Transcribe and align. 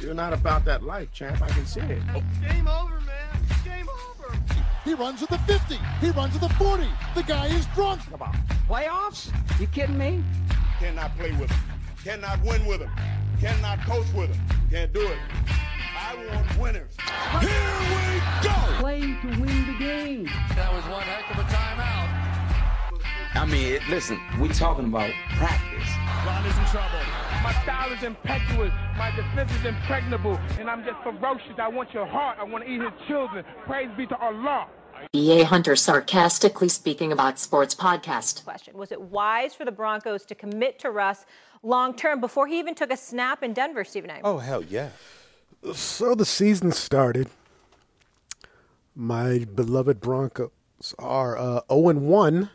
You're 0.00 0.14
not 0.14 0.32
about 0.32 0.64
that 0.66 0.82
life, 0.82 1.12
champ. 1.12 1.40
I 1.42 1.48
can 1.48 1.66
see 1.66 1.80
it. 1.80 2.02
Oh. 2.14 2.22
Game 2.46 2.68
over, 2.68 3.00
man. 3.00 3.38
Game 3.64 3.88
over. 3.88 4.36
He 4.84 4.94
runs 4.94 5.22
at 5.22 5.30
the 5.30 5.38
50. 5.38 5.76
He 6.00 6.10
runs 6.10 6.34
at 6.34 6.42
the 6.42 6.48
40. 6.50 6.86
The 7.14 7.22
guy 7.22 7.46
is 7.46 7.66
drunk. 7.74 8.02
Come 8.10 8.22
on. 8.22 8.34
Playoffs? 8.68 9.32
You 9.60 9.66
kidding 9.68 9.98
me? 9.98 10.22
Cannot 10.78 11.16
play 11.16 11.32
with 11.32 11.50
him. 11.50 11.60
Cannot 12.04 12.42
win 12.44 12.64
with 12.66 12.80
him. 12.80 12.90
Cannot 13.40 13.80
coach 13.80 14.06
with 14.14 14.30
him. 14.34 14.40
Can't 14.70 14.92
do 14.92 15.00
it. 15.00 15.18
I 15.48 16.14
want 16.30 16.58
winners. 16.58 16.94
Here 17.40 17.50
we 17.90 18.20
go. 18.46 18.54
Play 18.78 19.00
to 19.00 19.40
win 19.40 19.66
the 19.66 19.78
game. 19.78 20.24
That 20.54 20.72
was 20.72 20.84
one 20.84 21.02
heck 21.02 21.30
of 21.30 21.38
a 21.38 21.48
timeout. 21.48 21.75
I 23.36 23.44
mean, 23.44 23.74
it, 23.74 23.82
listen, 23.90 24.18
we 24.40 24.48
talking 24.48 24.86
about 24.86 25.10
practice. 25.36 25.88
Ron 26.26 26.46
is 26.46 26.56
in 26.56 26.64
trouble. 26.64 26.98
My 27.42 27.52
style 27.62 27.92
is 27.92 28.02
impetuous. 28.02 28.72
My 28.96 29.10
defense 29.14 29.52
is 29.52 29.66
impregnable. 29.66 30.40
And 30.58 30.70
I'm 30.70 30.82
just 30.84 30.96
ferocious. 31.02 31.52
I 31.58 31.68
want 31.68 31.92
your 31.92 32.06
heart. 32.06 32.38
I 32.40 32.44
want 32.44 32.64
to 32.64 32.70
eat 32.70 32.80
his 32.80 32.92
children. 33.06 33.44
Praise 33.66 33.90
be 33.94 34.06
to 34.06 34.16
Allah. 34.16 34.68
B.A. 35.12 35.44
Hunter 35.44 35.76
sarcastically 35.76 36.70
speaking 36.70 37.12
about 37.12 37.38
sports 37.38 37.74
podcast. 37.74 38.42
Question 38.42 38.74
Was 38.74 38.90
it 38.90 39.00
wise 39.00 39.54
for 39.54 39.66
the 39.66 39.72
Broncos 39.72 40.24
to 40.24 40.34
commit 40.34 40.78
to 40.78 40.90
Russ 40.90 41.26
long 41.62 41.94
term 41.94 42.22
before 42.22 42.46
he 42.46 42.58
even 42.58 42.74
took 42.74 42.90
a 42.90 42.96
snap 42.96 43.42
in 43.42 43.52
Denver, 43.52 43.84
Stephen 43.84 44.08
A? 44.08 44.20
Oh, 44.24 44.38
hell 44.38 44.64
yeah. 44.64 44.88
So 45.74 46.14
the 46.14 46.24
season 46.24 46.72
started. 46.72 47.28
My 48.94 49.44
beloved 49.44 50.00
Broncos 50.00 50.50
are 50.98 51.36
uh, 51.36 51.60
0 51.70 51.90
and 51.90 52.08
1 52.08 52.50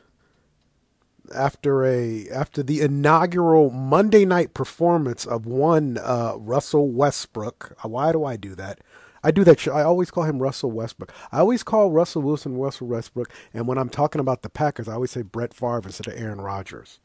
after 1.31 1.85
a 1.85 2.29
after 2.29 2.63
the 2.63 2.81
inaugural 2.81 3.69
Monday 3.69 4.25
night 4.25 4.53
performance 4.53 5.25
of 5.25 5.45
one 5.45 5.97
uh, 5.97 6.33
Russell 6.37 6.89
Westbrook. 6.89 7.75
Uh, 7.83 7.89
Why 7.89 8.11
do 8.11 8.23
I 8.23 8.37
do 8.37 8.55
that? 8.55 8.79
I 9.23 9.31
do 9.31 9.43
that. 9.43 9.67
I 9.67 9.83
always 9.83 10.09
call 10.09 10.23
him 10.23 10.39
Russell 10.39 10.71
Westbrook. 10.71 11.13
I 11.31 11.39
always 11.39 11.63
call 11.63 11.91
Russell 11.91 12.23
Wilson 12.23 12.57
Russell 12.57 12.87
Westbrook, 12.87 13.31
and 13.53 13.67
when 13.67 13.77
I'm 13.77 13.89
talking 13.89 14.19
about 14.19 14.41
the 14.41 14.49
Packers, 14.49 14.87
I 14.87 14.93
always 14.93 15.11
say 15.11 15.21
Brett 15.21 15.53
Favre 15.53 15.81
instead 15.85 16.07
of 16.07 16.19
Aaron 16.19 16.41
Rodgers. 16.41 16.99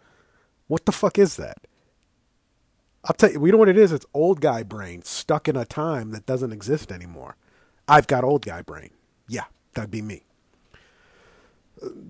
What 0.66 0.86
the 0.86 0.92
fuck 0.92 1.18
is 1.18 1.36
that? 1.36 1.58
I'll 3.04 3.14
tell 3.14 3.30
you. 3.30 3.38
We 3.38 3.50
know 3.50 3.58
what 3.58 3.68
it 3.68 3.78
is. 3.78 3.92
It's 3.92 4.06
old 4.14 4.40
guy 4.40 4.62
brain 4.62 5.02
stuck 5.02 5.48
in 5.48 5.56
a 5.56 5.64
time 5.64 6.10
that 6.10 6.26
doesn't 6.26 6.52
exist 6.52 6.90
anymore. 6.90 7.36
I've 7.86 8.06
got 8.06 8.24
old 8.24 8.44
guy 8.44 8.62
brain. 8.62 8.90
Yeah, 9.28 9.44
that'd 9.74 9.90
be 9.90 10.02
me. 10.02 10.24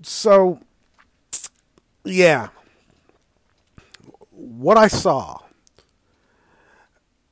So, 0.01 0.59
yeah. 2.07 2.49
What 4.31 4.77
I 4.77 4.87
saw, 4.87 5.39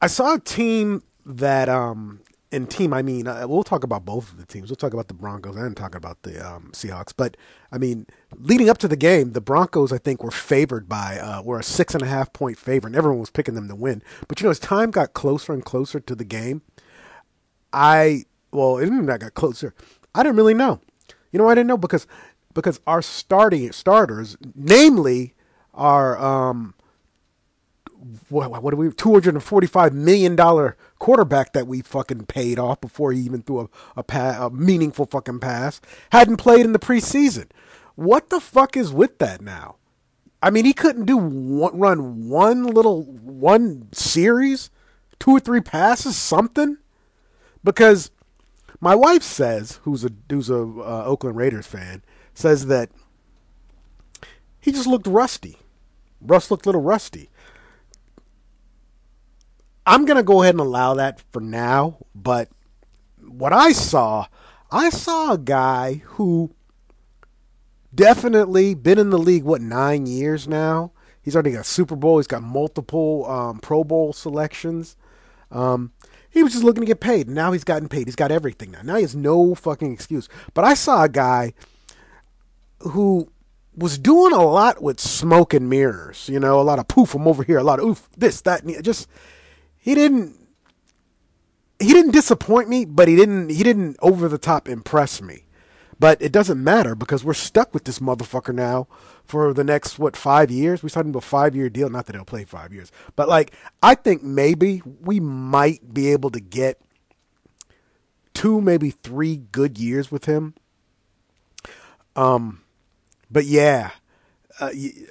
I 0.01 0.07
saw 0.07 0.35
a 0.35 0.39
team 0.39 1.03
that, 1.25 1.69
um, 1.69 2.21
and 2.51 2.69
team, 2.69 2.93
I 2.93 3.01
mean, 3.01 3.27
uh, 3.27 3.45
we'll 3.47 3.63
talk 3.63 3.83
about 3.83 4.05
both 4.05 4.31
of 4.31 4.37
the 4.37 4.45
teams. 4.45 4.69
We'll 4.69 4.77
talk 4.77 4.93
about 4.93 5.07
the 5.07 5.13
Broncos 5.13 5.55
and 5.55 5.75
talk 5.75 5.93
about 5.93 6.21
the 6.23 6.45
um, 6.45 6.71
Seahawks. 6.73 7.13
But 7.15 7.35
I 7.71 7.77
mean, 7.77 8.05
leading 8.37 8.69
up 8.69 8.77
to 8.79 8.87
the 8.87 8.95
game, 8.95 9.31
the 9.31 9.41
Broncos, 9.41 9.91
I 9.91 9.97
think, 9.97 10.23
were 10.23 10.31
favored 10.31 10.87
by, 10.87 11.19
uh, 11.19 11.41
were 11.41 11.59
a 11.59 11.63
six 11.63 11.93
and 11.93 12.03
a 12.03 12.07
half 12.07 12.31
point 12.33 12.57
favorite, 12.57 12.89
and 12.89 12.95
everyone 12.95 13.19
was 13.19 13.29
picking 13.29 13.55
them 13.55 13.67
to 13.67 13.75
win. 13.75 14.01
But 14.27 14.39
you 14.39 14.45
know, 14.45 14.51
as 14.51 14.59
time 14.59 14.91
got 14.91 15.13
closer 15.13 15.53
and 15.53 15.65
closer 15.65 15.99
to 15.99 16.15
the 16.15 16.23
game, 16.23 16.61
I 17.73 18.23
well, 18.51 18.77
it 18.77 18.85
didn't 18.85 19.05
that 19.07 19.19
got 19.19 19.33
closer. 19.33 19.73
I 20.13 20.23
didn't 20.23 20.37
really 20.37 20.53
know. 20.53 20.79
You 21.31 21.39
know, 21.39 21.49
I 21.49 21.55
didn't 21.55 21.67
know 21.67 21.77
because 21.77 22.07
because 22.55 22.79
our 22.87 23.03
starting 23.03 23.71
starters, 23.71 24.35
namely 24.55 25.35
our 25.75 26.17
um, 26.17 26.73
what, 28.29 28.63
what 28.63 28.71
do 28.71 28.77
we 28.77 28.89
two 28.91 29.11
hundred 29.11 29.35
and 29.35 29.43
forty 29.43 29.67
five 29.67 29.93
million 29.93 30.35
dollar 30.35 30.75
quarterback 30.97 31.53
that 31.53 31.67
we 31.67 31.81
fucking 31.81 32.25
paid 32.25 32.57
off 32.57 32.81
before 32.81 33.11
he 33.11 33.19
even 33.19 33.43
threw 33.43 33.59
a 33.59 33.69
a, 33.95 34.03
pa- 34.03 34.47
a 34.47 34.49
meaningful 34.49 35.05
fucking 35.05 35.39
pass, 35.39 35.79
hadn't 36.11 36.37
played 36.37 36.65
in 36.65 36.73
the 36.73 36.79
preseason. 36.79 37.49
What 37.93 38.29
the 38.29 38.39
fuck 38.39 38.75
is 38.75 38.91
with 38.91 39.19
that 39.19 39.41
now? 39.41 39.75
I 40.41 40.49
mean, 40.49 40.65
he 40.65 40.73
couldn't 40.73 41.05
do 41.05 41.17
one, 41.17 41.77
run 41.77 42.27
one 42.27 42.63
little 42.63 43.03
one 43.03 43.89
series, 43.91 44.69
two 45.19 45.31
or 45.31 45.39
three 45.39 45.61
passes, 45.61 46.15
something 46.15 46.77
because 47.63 48.11
my 48.79 48.93
wife 48.93 49.23
says, 49.23 49.79
who's 49.83 50.05
a 50.05 50.11
who's 50.29 50.49
a 50.49 50.61
uh, 50.61 51.03
Oakland 51.05 51.35
Raiders 51.37 51.65
fan, 51.65 52.03
says 52.35 52.67
that 52.67 52.89
he 54.59 54.71
just 54.71 54.87
looked 54.87 55.07
rusty. 55.07 55.57
Russ 56.21 56.51
looked 56.51 56.65
a 56.65 56.69
little 56.69 56.81
rusty. 56.81 57.29
I'm 59.85 60.05
gonna 60.05 60.23
go 60.23 60.41
ahead 60.41 60.55
and 60.55 60.61
allow 60.61 60.95
that 60.95 61.21
for 61.31 61.41
now, 61.41 61.97
but 62.13 62.49
what 63.19 63.53
I 63.53 63.71
saw, 63.71 64.27
I 64.71 64.89
saw 64.89 65.33
a 65.33 65.37
guy 65.37 66.01
who 66.05 66.53
definitely 67.93 68.73
been 68.73 68.99
in 68.99 69.09
the 69.09 69.19
league 69.19 69.43
what 69.43 69.61
nine 69.61 70.05
years 70.05 70.47
now. 70.47 70.91
He's 71.21 71.35
already 71.35 71.51
got 71.51 71.65
Super 71.65 71.95
Bowl. 71.95 72.17
He's 72.17 72.27
got 72.27 72.43
multiple 72.43 73.25
um, 73.29 73.59
Pro 73.59 73.83
Bowl 73.83 74.13
selections. 74.13 74.95
Um, 75.51 75.93
he 76.29 76.43
was 76.43 76.51
just 76.53 76.63
looking 76.63 76.81
to 76.81 76.87
get 76.87 76.99
paid. 76.99 77.29
Now 77.29 77.51
he's 77.51 77.63
gotten 77.63 77.87
paid. 77.87 78.07
He's 78.07 78.15
got 78.15 78.31
everything 78.31 78.71
now. 78.71 78.81
Now 78.83 78.95
he 78.95 79.01
has 79.03 79.15
no 79.15 79.55
fucking 79.55 79.93
excuse. 79.93 80.27
But 80.53 80.65
I 80.65 80.73
saw 80.73 81.03
a 81.03 81.09
guy 81.09 81.53
who 82.85 83.31
was 83.75 83.97
doing 83.97 84.33
a 84.33 84.43
lot 84.43 84.81
with 84.81 84.99
smoke 84.99 85.53
and 85.53 85.69
mirrors. 85.69 86.29
You 86.29 86.39
know, 86.39 86.59
a 86.59 86.63
lot 86.63 86.79
of 86.79 86.87
poof 86.87 87.09
from 87.09 87.27
over 87.27 87.43
here, 87.43 87.57
a 87.57 87.63
lot 87.63 87.79
of 87.79 87.85
oof, 87.85 88.09
this, 88.17 88.41
that, 88.41 88.65
just 88.81 89.09
he 89.77 89.95
didn't 89.95 90.35
he 91.79 91.91
didn't 91.91 92.11
disappoint 92.11 92.69
me, 92.69 92.85
but 92.85 93.07
he 93.07 93.15
didn't 93.15 93.49
he 93.49 93.63
didn't 93.63 93.97
over 94.01 94.27
the 94.27 94.37
top 94.37 94.67
impress 94.67 95.21
me. 95.21 95.43
But 95.97 96.21
it 96.21 96.31
doesn't 96.31 96.61
matter 96.61 96.93
because 96.93 97.23
we're 97.23 97.33
stuck 97.33 97.73
with 97.73 97.85
this 97.85 97.99
motherfucker 97.99 98.53
now 98.53 98.87
for 99.23 99.53
the 99.53 99.63
next 99.63 99.97
what 99.97 100.17
five 100.17 100.51
years. 100.51 100.83
We 100.83 100.89
signed 100.89 101.07
him 101.07 101.15
a 101.15 101.21
five 101.21 101.55
year 101.55 101.69
deal. 101.69 101.89
Not 101.89 102.05
that 102.07 102.15
he'll 102.15 102.25
play 102.25 102.43
five 102.43 102.73
years, 102.73 102.91
but 103.15 103.29
like 103.29 103.53
I 103.81 103.95
think 103.95 104.23
maybe 104.23 104.81
we 105.01 105.19
might 105.19 105.93
be 105.93 106.11
able 106.11 106.31
to 106.31 106.39
get 106.39 106.81
two, 108.33 108.59
maybe 108.61 108.91
three 108.91 109.37
good 109.37 109.77
years 109.77 110.11
with 110.11 110.25
him. 110.25 110.53
Um, 112.15 112.61
but 113.35 113.43
yeah, 113.43 113.91
uh, 114.61 114.69
you, 114.73 115.09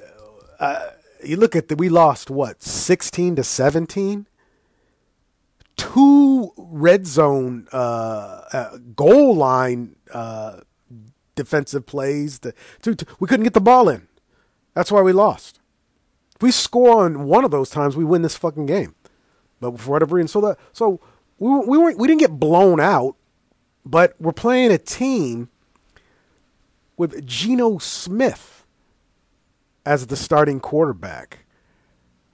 uh, 0.59 0.87
you 1.23 1.37
look 1.37 1.55
at 1.55 1.69
the 1.69 1.77
we 1.77 1.91
lost 1.91 2.31
what 2.31 2.63
sixteen 2.63 3.37
to 3.37 3.45
seventeen. 3.45 4.27
Two 5.77 6.51
red 6.57 7.07
zone 7.07 7.69
uh, 7.71 8.41
uh, 8.51 8.79
goal 8.97 9.37
line 9.37 9.97
uh, 10.11 10.61
defensive 11.35 11.85
plays. 11.85 12.41
We 13.21 13.29
couldn't 13.29 13.45
get 13.45 13.53
the 13.53 13.61
ball 13.61 13.91
in. 13.91 14.09
That's 14.73 14.91
why 14.91 15.03
we 15.03 15.13
lost. 15.13 15.61
If 16.35 16.41
we 16.41 16.51
score 16.51 17.05
on 17.05 17.25
one 17.25 17.45
of 17.45 17.51
those 17.51 17.69
times, 17.69 17.95
we 17.95 18.05
win 18.05 18.23
this 18.23 18.39
fucking 18.39 18.65
game. 18.65 18.95
But 19.61 19.79
for 19.79 19.91
whatever 19.91 20.17
reason, 20.17 20.29
so 20.29 20.41
the 20.41 20.57
so 20.73 20.99
we 21.39 21.51
we 21.59 21.77
weren't 21.77 21.99
we 21.99 22.09
didn't 22.09 22.21
get 22.21 22.41
blown 22.41 22.81
out, 22.81 23.17
but 23.85 24.19
we're 24.19 24.33
playing 24.33 24.73
a 24.73 24.79
team 24.79 25.51
with 26.97 27.27
Geno 27.27 27.79
Smith 27.79 28.65
as 29.87 30.07
the 30.07 30.17
starting 30.17 30.61
quarterback, 30.61 31.45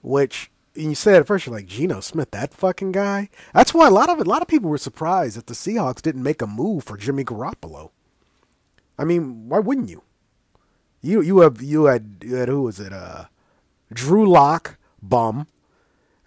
which 0.02 0.50
you 0.74 0.94
said 0.94 1.20
at 1.20 1.26
first 1.26 1.46
you're 1.46 1.54
like 1.54 1.66
Geno 1.66 2.00
Smith, 2.00 2.30
that 2.30 2.54
fucking 2.54 2.92
guy. 2.92 3.28
That's 3.52 3.74
why 3.74 3.88
a 3.88 3.90
lot 3.90 4.08
of 4.08 4.18
a 4.18 4.24
lot 4.24 4.42
of 4.42 4.48
people 4.48 4.70
were 4.70 4.78
surprised 4.78 5.36
that 5.36 5.46
the 5.46 5.54
Seahawks 5.54 6.02
didn't 6.02 6.22
make 6.22 6.42
a 6.42 6.46
move 6.46 6.84
for 6.84 6.96
Jimmy 6.96 7.24
Garoppolo. 7.24 7.90
I 8.98 9.04
mean, 9.04 9.48
why 9.48 9.58
wouldn't 9.58 9.88
you? 9.88 10.02
You 11.00 11.20
you 11.20 11.40
have 11.40 11.62
you 11.62 11.84
had 11.84 12.16
you 12.22 12.34
had 12.34 12.48
who 12.48 12.62
was 12.62 12.78
it? 12.78 12.92
Uh, 12.92 13.24
Drew 13.92 14.28
Lock, 14.30 14.78
bum, 15.02 15.46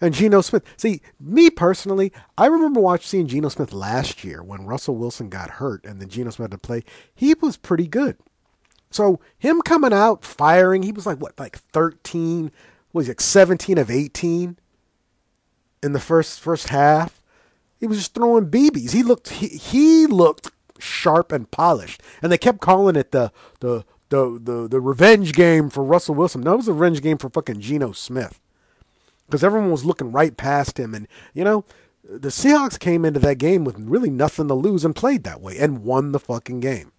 and 0.04 0.14
Geno 0.14 0.42
Smith. 0.42 0.64
See, 0.76 1.02
me 1.20 1.50
personally, 1.50 2.12
I 2.38 2.48
remember 2.48 2.82
watching 2.82 3.08
seeing 3.08 3.28
Geno 3.28 3.48
Smith 3.48 3.72
last 3.72 4.24
year 4.24 4.44
when 4.44 4.66
Russell 4.66 4.98
Wilson 4.98 5.30
got 5.30 5.50
hurt 5.52 5.86
and 5.86 6.02
then 6.02 6.10
Geno 6.10 6.30
Smith 6.30 6.52
had 6.52 6.52
to 6.52 6.58
play. 6.58 6.84
He 7.16 7.34
was 7.36 7.56
pretty 7.56 7.88
good. 7.88 8.18
So 8.92 9.22
him 9.38 9.62
coming 9.62 9.94
out 9.94 10.26
firing, 10.26 10.84
he 10.84 10.92
was 10.92 11.06
like 11.06 11.20
what, 11.20 11.40
like 11.40 11.58
thirteen? 11.58 12.52
Was 12.92 13.08
like 13.08 13.22
seventeen 13.22 13.78
of 13.80 13.90
eighteen 13.90 14.58
in 15.82 15.94
the 15.94 16.00
first 16.00 16.40
first 16.40 16.68
half? 16.68 17.22
He 17.80 17.88
was 17.88 17.98
just 17.98 18.14
throwing 18.14 18.52
BBs. 18.52 18.92
He 18.92 19.04
looked 19.04 19.30
he, 19.30 19.48
he 19.48 20.06
looked 20.06 20.52
sharp 20.80 21.32
and 21.32 21.50
polished, 21.50 22.04
and 22.22 22.32
they 22.32 22.38
kept 22.38 22.60
calling 22.60 22.96
it 22.96 23.12
the 23.12 23.32
the 23.62 23.84
the 24.10 24.40
the, 24.40 24.68
the 24.68 24.82
revenge 24.82 25.34
game 25.34 25.72
for 25.72 25.84
Russell 25.84 26.14
Wilson. 26.14 26.42
No, 26.42 26.54
it 26.54 26.58
was 26.58 26.68
a 26.68 26.74
revenge 26.74 27.02
game 27.02 27.18
for 27.18 27.30
fucking 27.30 27.62
Geno 27.62 27.94
Smith 27.94 28.40
because 29.26 29.44
everyone 29.44 29.72
was 29.72 29.86
looking 29.86 30.12
right 30.12 30.36
past 30.36 30.80
him, 30.80 30.94
and 30.94 31.08
you 31.34 31.44
know 31.44 31.66
the 32.04 32.30
Seahawks 32.30 32.78
came 32.78 33.06
into 33.06 33.20
that 33.22 33.38
game 33.38 33.64
with 33.64 33.80
really 33.80 34.10
nothing 34.10 34.48
to 34.50 34.54
lose 34.54 34.84
and 34.84 34.96
played 34.96 35.24
that 35.24 35.42
way 35.42 35.58
and 35.58 35.84
won 35.84 36.12
the 36.12 36.20
fucking 36.20 36.60
game. 36.60 36.92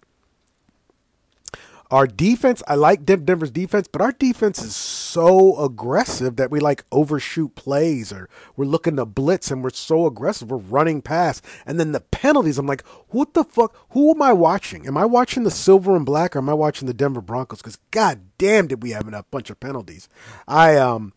Our 1.91 2.07
defense, 2.07 2.63
I 2.67 2.73
like 2.73 3.05
Denver's 3.05 3.51
defense, 3.51 3.87
but 3.87 4.01
our 4.01 4.11
defense 4.11 4.59
is 4.63 4.75
so 4.75 5.63
aggressive 5.63 6.35
that 6.37 6.49
we 6.49 6.59
like 6.59 6.83
overshoot 6.91 7.53
plays 7.53 8.11
or 8.11 8.27
we're 8.55 8.65
looking 8.65 8.95
to 8.95 9.05
blitz 9.05 9.51
and 9.51 9.63
we're 9.63 9.69
so 9.69 10.07
aggressive. 10.07 10.49
We're 10.49 10.57
running 10.57 11.03
past. 11.03 11.45
And 11.63 11.79
then 11.79 11.91
the 11.91 12.01
penalties, 12.01 12.57
I'm 12.57 12.65
like, 12.65 12.85
what 13.09 13.35
the 13.35 13.43
fuck? 13.43 13.77
Who 13.91 14.09
am 14.09 14.21
I 14.23 14.33
watching? 14.33 14.87
Am 14.87 14.97
I 14.97 15.05
watching 15.05 15.43
the 15.43 15.51
silver 15.51 15.95
and 15.95 16.07
black 16.07 16.35
or 16.35 16.39
am 16.39 16.49
I 16.49 16.55
watching 16.55 16.87
the 16.87 16.93
Denver 16.93 17.21
Broncos? 17.21 17.59
Because 17.59 17.77
god 17.91 18.19
damn 18.39 18.65
did 18.65 18.81
we 18.81 18.89
have 18.89 19.07
a 19.07 19.23
bunch 19.29 19.51
of 19.51 19.59
penalties. 19.59 20.09
I 20.47 20.77
um 20.77 21.13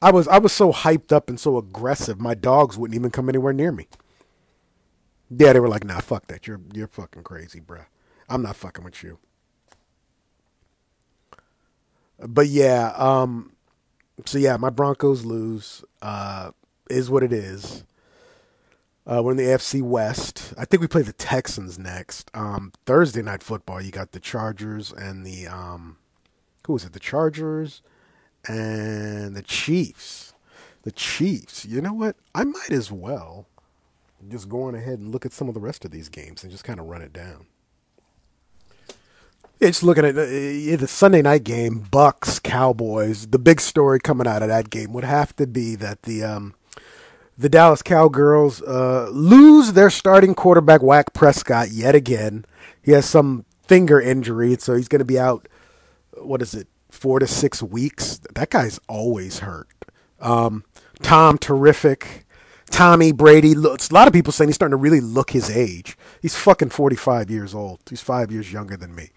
I 0.00 0.12
was 0.12 0.28
I 0.28 0.38
was 0.38 0.52
so 0.52 0.72
hyped 0.72 1.12
up 1.12 1.28
and 1.28 1.38
so 1.38 1.58
aggressive, 1.58 2.20
my 2.20 2.34
dogs 2.34 2.78
wouldn't 2.78 2.98
even 2.98 3.10
come 3.10 3.28
anywhere 3.28 3.52
near 3.52 3.72
me. 3.72 3.88
Yeah, 5.30 5.52
they 5.52 5.60
were 5.60 5.68
like, 5.68 5.84
nah, 5.84 6.00
fuck 6.00 6.26
that. 6.28 6.46
You're 6.46 6.60
you're 6.72 6.88
fucking 6.88 7.24
crazy, 7.24 7.60
bruh. 7.60 7.86
I'm 8.28 8.42
not 8.42 8.56
fucking 8.56 8.84
with 8.84 9.02
you. 9.02 9.18
But 12.20 12.48
yeah, 12.48 12.92
um, 12.96 13.52
so 14.26 14.38
yeah, 14.38 14.56
my 14.56 14.70
Broncos 14.70 15.24
lose. 15.24 15.84
Uh, 16.02 16.50
is 16.88 17.10
what 17.10 17.22
it 17.22 17.32
is. 17.32 17.84
Uh, 19.06 19.22
we're 19.22 19.32
in 19.32 19.36
the 19.38 19.44
AFC 19.44 19.82
West. 19.82 20.52
I 20.58 20.64
think 20.64 20.80
we 20.80 20.86
play 20.86 21.02
the 21.02 21.12
Texans 21.12 21.78
next. 21.78 22.30
Um, 22.34 22.72
Thursday 22.84 23.22
night 23.22 23.42
football. 23.42 23.80
You 23.80 23.90
got 23.90 24.12
the 24.12 24.20
Chargers 24.20 24.92
and 24.92 25.24
the 25.24 25.46
um, 25.46 25.96
who 26.66 26.76
is 26.76 26.84
it? 26.84 26.92
The 26.92 27.00
Chargers 27.00 27.82
and 28.48 29.36
the 29.36 29.42
Chiefs. 29.42 30.32
The 30.82 30.92
Chiefs. 30.92 31.64
You 31.64 31.80
know 31.80 31.92
what? 31.92 32.16
I 32.34 32.44
might 32.44 32.70
as 32.70 32.90
well 32.90 33.46
just 34.28 34.48
go 34.48 34.62
on 34.64 34.74
ahead 34.74 34.98
and 34.98 35.12
look 35.12 35.24
at 35.24 35.32
some 35.32 35.48
of 35.48 35.54
the 35.54 35.60
rest 35.60 35.84
of 35.84 35.90
these 35.90 36.08
games 36.08 36.42
and 36.42 36.50
just 36.50 36.64
kind 36.64 36.80
of 36.80 36.86
run 36.86 37.02
it 37.02 37.12
down. 37.12 37.46
Yeah, 39.60 39.68
just 39.68 39.82
looking 39.82 40.04
at 40.04 40.14
the 40.14 40.86
Sunday 40.86 41.20
night 41.20 41.42
game, 41.42 41.86
Bucks 41.90 42.38
Cowboys. 42.38 43.26
The 43.26 43.40
big 43.40 43.60
story 43.60 43.98
coming 43.98 44.26
out 44.26 44.42
of 44.42 44.48
that 44.48 44.70
game 44.70 44.92
would 44.92 45.04
have 45.04 45.34
to 45.36 45.46
be 45.46 45.74
that 45.76 46.02
the 46.02 46.22
um, 46.22 46.54
the 47.36 47.48
Dallas 47.48 47.82
Cowgirls 47.82 48.62
uh, 48.62 49.08
lose 49.10 49.72
their 49.72 49.90
starting 49.90 50.34
quarterback, 50.34 50.82
Whack 50.82 51.12
Prescott, 51.12 51.70
yet 51.70 51.94
again. 51.94 52.44
He 52.82 52.92
has 52.92 53.04
some 53.04 53.44
finger 53.66 54.00
injury, 54.00 54.56
so 54.58 54.74
he's 54.74 54.88
going 54.88 55.00
to 55.00 55.04
be 55.04 55.18
out. 55.18 55.48
What 56.14 56.40
is 56.40 56.54
it? 56.54 56.68
Four 56.90 57.18
to 57.20 57.26
six 57.26 57.62
weeks. 57.62 58.20
That 58.34 58.50
guy's 58.50 58.80
always 58.88 59.40
hurt. 59.40 59.68
Um, 60.20 60.64
Tom, 61.02 61.38
terrific. 61.38 62.24
Tommy 62.70 63.12
Brady 63.12 63.54
looks. 63.54 63.90
A 63.90 63.94
lot 63.94 64.06
of 64.08 64.12
people 64.12 64.32
saying 64.32 64.48
he's 64.48 64.56
starting 64.56 64.72
to 64.72 64.76
really 64.76 65.00
look 65.00 65.30
his 65.30 65.50
age. 65.50 65.96
He's 66.20 66.36
fucking 66.36 66.70
forty 66.70 66.96
five 66.96 67.30
years 67.30 67.54
old. 67.54 67.80
He's 67.88 68.00
five 68.00 68.30
years 68.30 68.52
younger 68.52 68.76
than 68.76 68.94
me. 68.94 69.10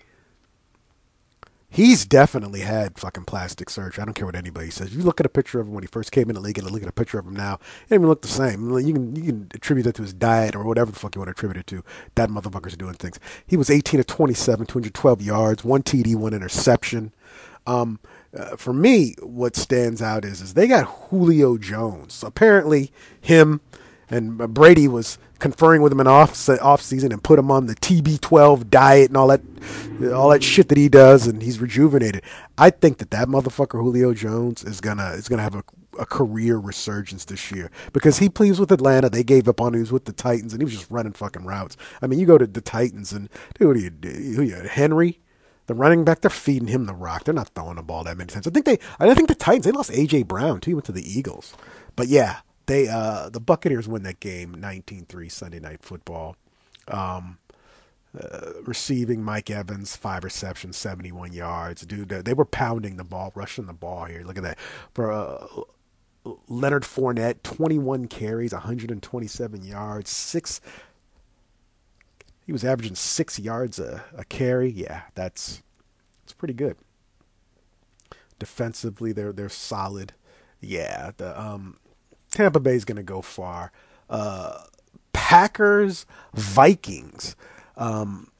He's 1.73 2.05
definitely 2.05 2.59
had 2.61 2.99
fucking 2.99 3.23
plastic 3.23 3.69
surgery. 3.69 4.01
I 4.01 4.05
don't 4.05 4.13
care 4.13 4.25
what 4.25 4.35
anybody 4.35 4.69
says. 4.69 4.93
You 4.93 5.03
look 5.03 5.21
at 5.21 5.25
a 5.25 5.29
picture 5.29 5.61
of 5.61 5.67
him 5.67 5.73
when 5.73 5.83
he 5.83 5.87
first 5.87 6.11
came 6.11 6.29
in 6.29 6.35
the 6.35 6.41
league 6.41 6.57
and 6.57 6.69
look 6.69 6.81
at 6.83 6.89
a 6.89 6.91
picture 6.91 7.17
of 7.17 7.25
him 7.25 7.33
now, 7.33 7.59
he 7.61 7.95
doesn't 7.95 7.95
even 7.95 8.07
look 8.09 8.21
the 8.21 8.27
same. 8.27 8.69
You 8.77 8.93
can 8.93 9.15
you 9.15 9.23
can 9.23 9.47
attribute 9.53 9.85
that 9.85 9.95
to 9.95 10.01
his 10.01 10.13
diet 10.13 10.53
or 10.53 10.65
whatever 10.65 10.91
the 10.91 10.99
fuck 10.99 11.15
you 11.15 11.21
want 11.21 11.27
to 11.27 11.31
attribute 11.31 11.57
it 11.57 11.67
to. 11.67 11.81
That 12.15 12.29
motherfucker's 12.29 12.75
doing 12.75 12.95
things. 12.95 13.19
He 13.47 13.55
was 13.55 13.69
18 13.69 13.99
to 13.99 14.03
27, 14.03 14.65
212 14.65 15.21
yards, 15.21 15.63
one 15.63 15.81
TD, 15.81 16.13
one 16.15 16.33
interception. 16.33 17.13
Um, 17.67 17.99
uh, 18.35 18.55
for 18.55 18.73
me, 18.73 19.15
what 19.21 19.55
stands 19.55 20.01
out 20.01 20.25
is 20.25 20.41
is 20.41 20.53
they 20.53 20.67
got 20.67 20.85
Julio 20.85 21.57
Jones. 21.57 22.23
Apparently, 22.23 22.91
him 23.19 23.61
and 24.09 24.53
Brady 24.53 24.87
was 24.87 25.17
conferring 25.39 25.81
with 25.81 25.91
him 25.91 25.99
in 25.99 26.07
off 26.07 26.49
off 26.61 26.81
season 26.81 27.11
and 27.11 27.23
put 27.23 27.39
him 27.39 27.51
on 27.51 27.65
the 27.65 27.75
TB12 27.75 28.69
diet 28.69 29.09
and 29.09 29.17
all 29.17 29.27
that 29.27 29.41
all 30.13 30.29
that 30.29 30.43
shit 30.43 30.69
that 30.69 30.77
he 30.77 30.87
does, 30.87 31.27
and 31.27 31.41
he's 31.41 31.59
rejuvenated. 31.59 32.23
I 32.57 32.69
think 32.69 32.99
that 32.99 33.11
that 33.11 33.27
motherfucker 33.27 33.81
Julio 33.81 34.13
Jones 34.13 34.63
is 34.63 34.79
gonna 34.79 35.11
is 35.11 35.27
gonna 35.27 35.41
have 35.41 35.55
a, 35.55 35.63
a 35.99 36.05
career 36.05 36.57
resurgence 36.57 37.25
this 37.25 37.51
year 37.51 37.69
because 37.91 38.19
he 38.19 38.29
plays 38.29 38.59
with 38.59 38.71
Atlanta. 38.71 39.09
They 39.09 39.23
gave 39.23 39.49
up 39.49 39.59
on 39.59 39.69
him. 39.69 39.75
He 39.75 39.79
was 39.81 39.91
with 39.91 40.05
the 40.05 40.13
Titans, 40.13 40.53
and 40.53 40.61
he 40.61 40.65
was 40.65 40.73
just 40.73 40.89
running 40.89 41.13
fucking 41.13 41.43
routes. 41.43 41.75
I 42.01 42.07
mean, 42.07 42.19
you 42.19 42.25
go 42.25 42.37
to 42.37 42.47
the 42.47 42.61
Titans 42.61 43.11
and 43.11 43.29
dude, 43.57 43.67
what 43.67 43.77
do 43.77 44.09
you, 44.09 44.35
who 44.35 44.43
you 44.43 44.55
Henry. 44.55 45.19
The 45.71 45.75
running 45.75 46.03
back, 46.03 46.19
they're 46.19 46.29
feeding 46.29 46.67
him 46.67 46.83
the 46.83 46.93
rock. 46.93 47.23
They're 47.23 47.33
not 47.33 47.47
throwing 47.55 47.77
the 47.77 47.81
ball 47.81 48.03
that 48.03 48.17
many 48.17 48.27
times. 48.27 48.45
I 48.45 48.49
think 48.49 48.65
they, 48.65 48.77
I 48.99 49.13
think 49.13 49.29
the 49.29 49.35
Titans, 49.35 49.63
they 49.63 49.71
lost 49.71 49.89
AJ 49.89 50.27
Brown 50.27 50.59
too. 50.59 50.71
He 50.71 50.75
went 50.75 50.83
to 50.87 50.91
the 50.91 51.09
Eagles, 51.09 51.55
but 51.95 52.09
yeah, 52.09 52.39
they 52.65 52.89
uh, 52.89 53.29
the 53.29 53.39
Buccaneers 53.39 53.87
win 53.87 54.03
that 54.03 54.19
game 54.19 54.53
19-3 54.53 55.31
Sunday 55.31 55.61
night 55.61 55.81
football. 55.81 56.35
Um, 56.89 57.37
uh, 58.21 58.51
receiving 58.65 59.23
Mike 59.23 59.49
Evans 59.49 59.95
five 59.95 60.25
receptions, 60.25 60.75
71 60.75 61.31
yards. 61.31 61.85
Dude, 61.85 62.09
they 62.09 62.33
were 62.33 62.43
pounding 62.43 62.97
the 62.97 63.05
ball, 63.05 63.31
rushing 63.33 63.67
the 63.67 63.71
ball 63.71 64.03
here. 64.03 64.23
Look 64.25 64.37
at 64.37 64.43
that. 64.43 64.59
For 64.93 65.09
uh, 65.09 65.47
Leonard 66.49 66.83
Fournette, 66.83 67.43
21 67.43 68.07
carries, 68.09 68.51
127 68.51 69.63
yards, 69.63 70.09
six. 70.09 70.59
He 72.45 72.51
was 72.51 72.63
averaging 72.63 72.95
six 72.95 73.39
yards 73.39 73.79
a, 73.79 74.03
a 74.15 74.25
carry. 74.25 74.69
Yeah, 74.69 75.03
that's 75.15 75.61
it's 76.23 76.33
pretty 76.33 76.53
good. 76.53 76.77
Defensively, 78.39 79.11
they're 79.11 79.33
they're 79.33 79.49
solid. 79.49 80.13
Yeah, 80.59 81.11
the 81.17 81.39
um, 81.39 81.77
Tampa 82.31 82.59
Bay 82.59 82.75
is 82.75 82.85
going 82.85 82.97
to 82.97 83.03
go 83.03 83.21
far. 83.21 83.71
Uh, 84.09 84.63
Packers, 85.13 86.05
Vikings. 86.33 87.35
Um, 87.77 88.31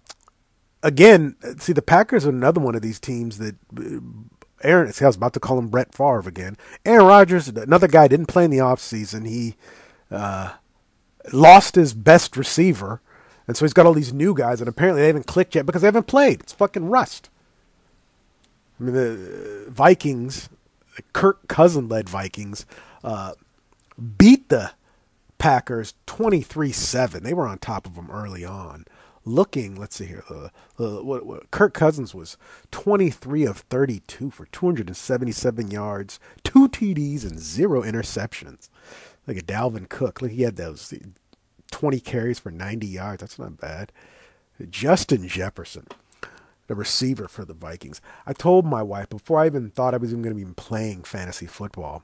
again, 0.84 1.36
see, 1.58 1.74
the 1.74 1.82
Packers 1.82 2.26
are 2.26 2.30
another 2.30 2.60
one 2.60 2.76
of 2.76 2.82
these 2.82 3.00
teams 3.00 3.38
that 3.38 3.56
uh, 3.78 4.00
Aaron, 4.64 4.92
I 5.00 5.06
was 5.06 5.16
about 5.16 5.34
to 5.34 5.40
call 5.40 5.58
him 5.60 5.68
Brett 5.68 5.94
Favre 5.94 6.28
again. 6.28 6.58
Aaron 6.86 7.06
Rodgers, 7.06 7.48
another 7.48 7.88
guy, 7.88 8.08
didn't 8.08 8.28
play 8.28 8.46
in 8.46 8.52
the 8.52 8.58
offseason. 8.58 9.28
He 9.28 9.56
uh, 10.10 10.54
lost 11.34 11.76
his 11.76 11.94
best 11.94 12.38
receiver. 12.38 13.02
And 13.48 13.58
so 13.58 13.66
he's 13.66 13.74
got 13.74 13.86
all 13.86 13.94
these 13.94 14.14
new 14.14 14.34
guys, 14.34 14.62
and 14.62 14.68
apparently 14.68 15.02
they 15.02 15.08
haven't 15.08 15.28
clicked 15.28 15.56
yet 15.56 15.66
because 15.66 15.82
they 15.82 15.88
haven't 15.88 16.08
played. 16.08 16.42
It's 16.42 16.54
fucking 16.54 16.86
rust. 16.86 17.30
I 18.80 18.84
mean, 18.84 18.94
the 18.94 19.66
Vikings, 19.68 20.50
Kirk 21.14 21.48
Cousin 21.48 21.88
led 21.88 22.10
Vikings, 22.10 22.66
uh, 23.04 23.34
beat 24.18 24.50
the 24.50 24.72
Packers 25.38 25.96
23 26.06 26.72
7. 26.72 27.24
They 27.24 27.34
were 27.34 27.48
on 27.48 27.58
top 27.58 27.86
of 27.86 27.96
them 27.96 28.10
early 28.12 28.46
on. 28.46 28.86
Looking, 29.24 29.76
let's 29.76 29.96
see 29.96 30.06
here. 30.06 30.24
Uh, 30.30 30.50
uh, 30.80 31.04
what, 31.04 31.26
what, 31.26 31.52
Kirk 31.52 31.74
Cousins 31.74 32.16
was 32.16 32.38
23 32.72 33.46
of 33.46 33.58
32 33.58 34.32
for 34.32 34.46
277 34.48 35.70
yards, 35.70 36.20
two 36.44 36.68
TDs, 36.68 37.24
and 37.24 37.40
zero 37.40 37.84
interceptions. 37.84 38.70
Like 39.28 39.38
a 39.38 39.42
Dalvin 39.42 39.88
Cook. 39.88 40.22
Look, 40.22 40.32
he 40.32 40.42
had 40.42 40.56
those 40.56 40.92
20 41.72 42.00
carries 42.00 42.40
for 42.40 42.52
90 42.52 42.88
yards. 42.88 43.22
That's 43.22 43.40
not 43.40 43.60
bad. 43.60 43.92
Justin 44.70 45.28
Jefferson, 45.28 45.88
the 46.68 46.76
receiver 46.76 47.28
for 47.28 47.46
the 47.46 47.54
Vikings. 47.54 48.00
I 48.26 48.34
told 48.34 48.66
my 48.66 48.84
wife 48.84 49.10
before 49.10 49.40
I 49.40 49.48
even 49.48 49.72
thought 49.72 49.94
I 49.94 49.98
was 49.98 50.12
even 50.12 50.22
going 50.22 50.38
to 50.38 50.46
be 50.46 50.54
playing 50.54 51.04
fantasy 51.04 51.48
football. 51.48 52.04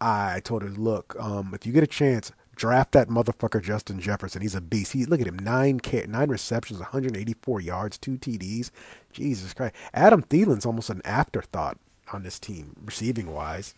I 0.00 0.40
told 0.42 0.62
her, 0.62 0.68
look, 0.68 1.14
um, 1.18 1.52
if 1.54 1.66
you 1.66 1.72
get 1.72 1.82
a 1.82 1.88
chance, 1.88 2.32
draft 2.56 2.92
that 2.92 3.08
motherfucker 3.08 3.62
Justin 3.62 4.00
Jefferson. 4.00 4.42
He's 4.42 4.54
a 4.54 4.60
beast. 4.60 4.92
He 4.92 5.04
look 5.04 5.20
at 5.20 5.26
him 5.26 5.38
nine 5.38 5.80
nine 6.08 6.28
receptions, 6.28 6.80
184 6.80 7.60
yards, 7.60 7.98
two 7.98 8.18
TDs. 8.18 8.70
Jesus 9.12 9.54
Christ. 9.54 9.74
Adam 9.92 10.22
Thielen's 10.22 10.66
almost 10.66 10.90
an 10.90 11.02
afterthought 11.04 11.78
on 12.12 12.22
this 12.22 12.38
team, 12.38 12.74
receiving 12.84 13.32
wise. 13.32 13.74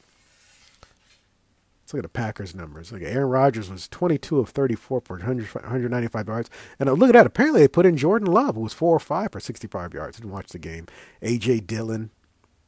Let's 1.87 1.95
look 1.95 2.01
at 2.05 2.13
the 2.13 2.19
Packers 2.19 2.53
numbers. 2.53 2.91
Look, 2.91 3.03
Aaron 3.03 3.29
Rodgers 3.29 3.71
was 3.71 3.87
22 3.87 4.41
of 4.41 4.49
34 4.49 5.03
for 5.03 5.17
100, 5.19 5.55
195 5.55 6.27
yards. 6.27 6.51
And 6.81 6.89
uh, 6.89 6.95
look 6.95 7.11
at 7.11 7.13
that. 7.13 7.27
Apparently, 7.27 7.61
they 7.61 7.69
put 7.69 7.87
in 7.87 7.97
Jordan 7.97 8.27
Love, 8.27 8.57
who 8.57 8.63
was 8.63 8.73
4 8.73 8.97
or 8.97 8.99
5 8.99 9.31
for 9.31 9.39
65 9.39 9.95
yards. 9.95 10.17
Didn't 10.17 10.33
watch 10.33 10.49
the 10.49 10.59
game. 10.59 10.89
A.J. 11.23 11.61
Dillon, 11.61 12.11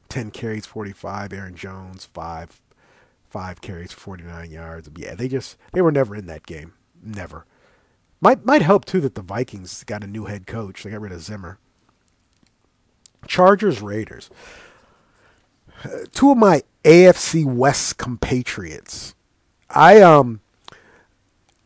10 0.08 0.30
carries, 0.30 0.66
45. 0.66 1.32
Aaron 1.32 1.56
Jones, 1.56 2.04
5 2.04 2.60
five 3.28 3.60
carries 3.60 3.92
for 3.92 4.00
49 4.00 4.52
yards. 4.52 4.88
Yeah, 4.96 5.16
they 5.16 5.26
just 5.26 5.58
they 5.72 5.82
were 5.82 5.92
never 5.92 6.14
in 6.14 6.26
that 6.26 6.46
game. 6.46 6.75
Never. 7.02 7.44
Might 8.20 8.46
might 8.46 8.62
help 8.62 8.84
too 8.84 9.00
that 9.00 9.16
the 9.16 9.22
Vikings 9.22 9.84
got 9.84 10.04
a 10.04 10.06
new 10.06 10.26
head 10.26 10.46
coach. 10.46 10.82
They 10.82 10.90
got 10.90 11.00
rid 11.00 11.12
of 11.12 11.20
Zimmer. 11.20 11.58
Chargers 13.26 13.82
Raiders. 13.82 14.30
Uh, 15.85 15.88
two 16.12 16.32
of 16.32 16.38
my 16.38 16.62
AFC 16.85 17.44
West 17.44 17.99
compatriots. 17.99 19.14
I 19.70 20.00
um 20.00 20.40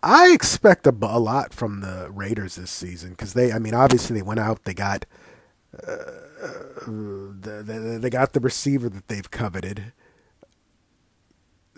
I 0.02 0.32
expect 0.32 0.86
a, 0.86 0.94
a 1.00 1.18
lot 1.18 1.54
from 1.54 1.80
the 1.80 2.08
Raiders 2.10 2.56
this 2.56 2.70
season 2.70 3.10
because 3.10 3.34
they 3.34 3.52
I 3.52 3.58
mean 3.58 3.74
obviously 3.74 4.16
they 4.16 4.22
went 4.22 4.40
out 4.40 4.64
they 4.64 4.74
got 4.74 5.06
uh, 5.86 5.96
the, 6.86 7.62
the, 7.64 7.98
they 8.00 8.10
got 8.10 8.32
the 8.32 8.40
receiver 8.40 8.88
that 8.88 9.08
they've 9.08 9.30
coveted 9.30 9.92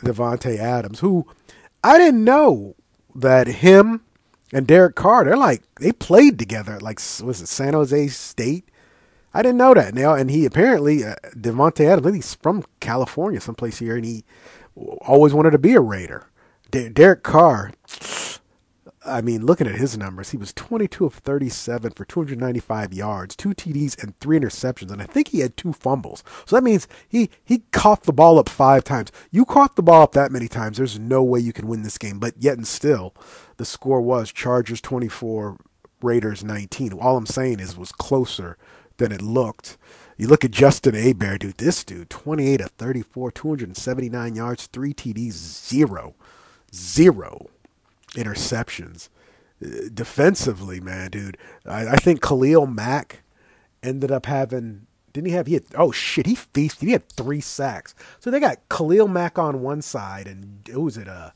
Davante 0.01 0.59
Adams, 0.59 1.01
who 1.01 1.27
I 1.83 1.99
didn't 1.99 2.25
know 2.25 2.75
that 3.15 3.47
him 3.47 4.01
and 4.53 4.67
Derek 4.67 4.95
Carr, 4.97 5.25
they're 5.25 5.37
like 5.37 5.63
they 5.81 5.93
played 5.93 6.39
together. 6.39 6.79
Like 6.81 6.99
was 7.23 7.41
it 7.41 7.49
San 7.49 7.75
Jose 7.75 8.09
State? 8.09 8.69
I 9.35 9.43
didn't 9.43 9.59
know 9.59 9.75
that. 9.75 9.95
Now, 9.95 10.15
and 10.15 10.31
he 10.31 10.47
apparently 10.47 11.05
uh, 11.05 11.17
Davante 11.37 11.85
Adams. 11.85 12.15
He's 12.15 12.35
from 12.37 12.65
California, 12.79 13.41
someplace 13.41 13.81
here, 13.81 13.97
and 13.97 14.05
he 14.05 14.25
always 14.77 15.35
wanted 15.35 15.51
to 15.51 15.59
be 15.59 15.75
a 15.75 15.81
Raider. 15.81 16.29
De- 16.71 16.89
Derek 16.89 17.25
Carr. 17.25 17.73
I 19.07 19.21
mean, 19.21 19.45
looking 19.45 19.67
at 19.67 19.75
his 19.75 19.99
numbers, 19.99 20.31
he 20.31 20.39
was 20.39 20.55
22 20.55 21.05
of 21.05 21.15
37 21.15 21.91
for 21.91 22.07
295 22.07 22.95
yards, 22.95 23.37
two 23.37 23.51
TDs, 23.51 24.03
and 24.03 24.19
three 24.19 24.39
interceptions, 24.39 24.91
and 24.91 25.03
I 25.03 25.05
think 25.05 25.29
he 25.29 25.41
had 25.41 25.59
two 25.59 25.75
fumbles. 25.75 26.25
So 26.47 26.57
that 26.57 26.63
means 26.63 26.89
he 27.07 27.29
he 27.45 27.65
caught 27.71 28.05
the 28.05 28.15
ball 28.15 28.39
up 28.39 28.49
five 28.49 28.83
times. 28.83 29.13
You 29.31 29.45
caught 29.45 29.77
the 29.77 29.83
ball 29.83 30.03
up 30.03 30.13
that 30.13 30.33
many 30.33 30.49
times, 30.49 30.79
there's 30.79 30.99
no 30.99 31.23
way 31.23 31.41
you 31.41 31.53
can 31.53 31.67
win 31.67 31.83
this 31.83 31.99
game. 31.99 32.19
But 32.19 32.35
yet 32.39 32.57
and 32.57 32.67
still, 32.67 33.15
the 33.59 33.67
score 33.67 34.01
was 34.01 34.33
Chargers 34.33 34.81
24, 34.81 35.59
Raiders 36.01 36.43
19. 36.43 36.95
All 36.95 37.19
I'm 37.19 37.27
saying 37.27 37.61
is 37.61 37.73
it 37.73 37.79
was 37.79 37.93
closer 37.93 38.57
than 38.97 39.13
it 39.13 39.23
looked. 39.23 39.77
You 40.17 40.29
look 40.29 40.45
at 40.45 40.53
Justin 40.53 40.95
Abear, 40.95 41.39
dude. 41.39 41.59
This 41.59 41.83
dude, 41.83 42.11
28 42.11 42.61
of 42.61 42.71
34, 42.73 43.31
279 43.33 44.35
yards, 44.37 44.67
three 44.67 44.95
TDs, 44.95 45.33
zero, 45.33 46.15
zero 46.73 47.47
interceptions. 48.15 49.09
Uh, 49.65 49.89
Defensively, 49.93 50.81
man, 50.81 51.11
dude, 51.11 51.37
I, 51.67 51.89
I 51.89 51.97
think 51.97 52.23
Khalil 52.23 52.67
Mack 52.67 53.23
ended 53.83 54.11
up 54.11 54.27
having. 54.27 54.87
Didn't 55.13 55.29
he 55.29 55.35
have? 55.35 55.47
He 55.47 55.55
had. 55.55 55.65
Oh 55.77 55.93
shit, 55.93 56.27
he 56.27 56.35
feasted. 56.35 56.87
He 56.87 56.93
had 56.93 57.09
three 57.09 57.41
sacks. 57.41 57.95
So 58.21 58.31
they 58.31 58.41
got 58.41 58.59
Khalil 58.69 59.09
Mack 59.09 59.39
on 59.39 59.63
one 59.63 59.83
side, 59.83 60.27
and 60.27 60.69
who 60.71 60.83
was 60.83 60.97
it? 60.97 61.09
Uh, 61.09 61.31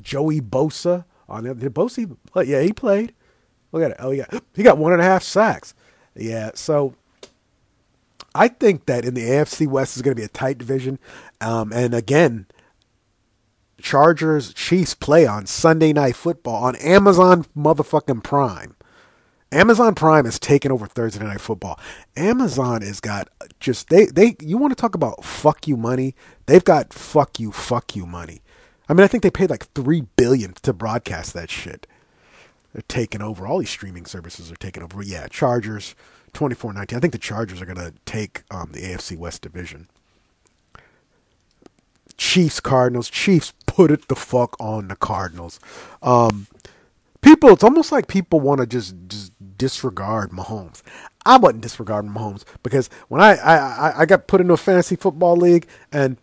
Joey 0.00 0.40
Bosa 0.40 1.04
on 1.28 1.44
the 1.44 1.50
other. 1.50 1.60
Did 1.60 1.74
Bosa? 1.74 2.16
Yeah, 2.44 2.62
he 2.62 2.72
played. 2.72 3.12
Look 3.72 3.82
at 3.82 3.92
it. 3.92 3.96
Oh 3.98 4.10
yeah, 4.10 4.26
he 4.54 4.62
got 4.62 4.78
one 4.78 4.92
and 4.92 5.02
a 5.02 5.04
half 5.04 5.22
sacks. 5.22 5.74
Yeah, 6.16 6.52
so 6.54 6.94
I 8.34 8.48
think 8.48 8.86
that 8.86 9.04
in 9.04 9.14
the 9.14 9.22
AFC 9.22 9.66
West 9.66 9.96
is 9.96 10.02
going 10.02 10.14
to 10.14 10.20
be 10.20 10.24
a 10.24 10.28
tight 10.28 10.58
division. 10.58 10.98
Um, 11.40 11.72
and 11.72 11.94
again, 11.94 12.46
Chargers 13.80 14.54
Chiefs 14.54 14.94
play 14.94 15.26
on 15.26 15.46
Sunday 15.46 15.92
Night 15.92 16.16
Football 16.16 16.64
on 16.64 16.76
Amazon 16.76 17.46
motherfucking 17.56 18.22
Prime. 18.22 18.76
Amazon 19.52 19.94
Prime 19.94 20.24
has 20.24 20.38
taken 20.38 20.72
over 20.72 20.86
Thursday 20.86 21.24
Night 21.24 21.40
Football. 21.40 21.78
Amazon 22.16 22.82
has 22.82 22.98
got 23.00 23.28
just 23.60 23.88
they 23.88 24.06
they 24.06 24.36
you 24.40 24.58
want 24.58 24.72
to 24.72 24.80
talk 24.80 24.94
about 24.96 25.24
fuck 25.24 25.68
you 25.68 25.76
money? 25.76 26.14
They've 26.46 26.64
got 26.64 26.92
fuck 26.92 27.38
you 27.38 27.52
fuck 27.52 27.94
you 27.94 28.04
money. 28.04 28.40
I 28.88 28.94
mean, 28.94 29.04
I 29.04 29.06
think 29.06 29.22
they 29.22 29.30
paid 29.30 29.50
like 29.50 29.66
three 29.72 30.02
billion 30.16 30.54
to 30.62 30.72
broadcast 30.72 31.34
that 31.34 31.50
shit. 31.50 31.86
They're 32.74 32.82
taking 32.88 33.22
over. 33.22 33.46
All 33.46 33.60
these 33.60 33.70
streaming 33.70 34.04
services 34.04 34.50
are 34.50 34.56
taking 34.56 34.82
over. 34.82 35.00
Yeah, 35.00 35.28
Chargers, 35.28 35.94
24-19. 36.34 36.92
I 36.94 37.00
think 37.00 37.12
the 37.12 37.18
Chargers 37.18 37.62
are 37.62 37.66
going 37.66 37.78
to 37.78 37.94
take 38.04 38.42
um, 38.50 38.72
the 38.72 38.80
AFC 38.80 39.16
West 39.16 39.42
division. 39.42 39.88
Chiefs, 42.16 42.58
Cardinals. 42.58 43.08
Chiefs 43.08 43.52
put 43.66 43.92
it 43.92 44.08
the 44.08 44.16
fuck 44.16 44.56
on 44.58 44.88
the 44.88 44.96
Cardinals. 44.96 45.60
Um, 46.02 46.48
people, 47.20 47.50
it's 47.50 47.64
almost 47.64 47.92
like 47.92 48.08
people 48.08 48.40
want 48.40 48.60
to 48.60 48.66
just 48.66 48.94
just 49.06 49.32
disregard 49.56 50.30
Mahomes. 50.30 50.82
I 51.24 51.38
wasn't 51.38 51.62
disregarding 51.62 52.10
Mahomes 52.10 52.44
because 52.62 52.90
when 53.08 53.20
I, 53.20 53.36
I 53.36 54.00
I 54.02 54.06
got 54.06 54.26
put 54.26 54.40
into 54.40 54.52
a 54.52 54.58
fantasy 54.58 54.96
football 54.96 55.36
league 55.36 55.66
and 55.90 56.16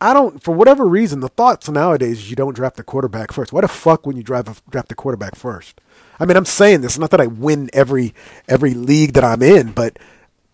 I 0.00 0.12
don't, 0.12 0.42
for 0.42 0.54
whatever 0.54 0.86
reason, 0.86 1.20
the 1.20 1.28
thoughts 1.28 1.68
nowadays 1.68 2.28
you 2.28 2.36
don't 2.36 2.54
draft 2.54 2.76
the 2.76 2.82
quarterback 2.82 3.32
first. 3.32 3.52
What 3.52 3.62
the 3.62 3.68
fuck 3.68 4.06
when 4.06 4.16
you 4.16 4.22
draft 4.22 4.68
draft 4.70 4.88
the 4.88 4.94
quarterback 4.94 5.34
first? 5.34 5.80
I 6.20 6.26
mean, 6.26 6.36
I'm 6.36 6.44
saying 6.44 6.82
this 6.82 6.98
not 6.98 7.10
that 7.10 7.20
I 7.20 7.26
win 7.26 7.70
every 7.72 8.14
every 8.48 8.74
league 8.74 9.14
that 9.14 9.24
I'm 9.24 9.42
in, 9.42 9.72
but 9.72 9.98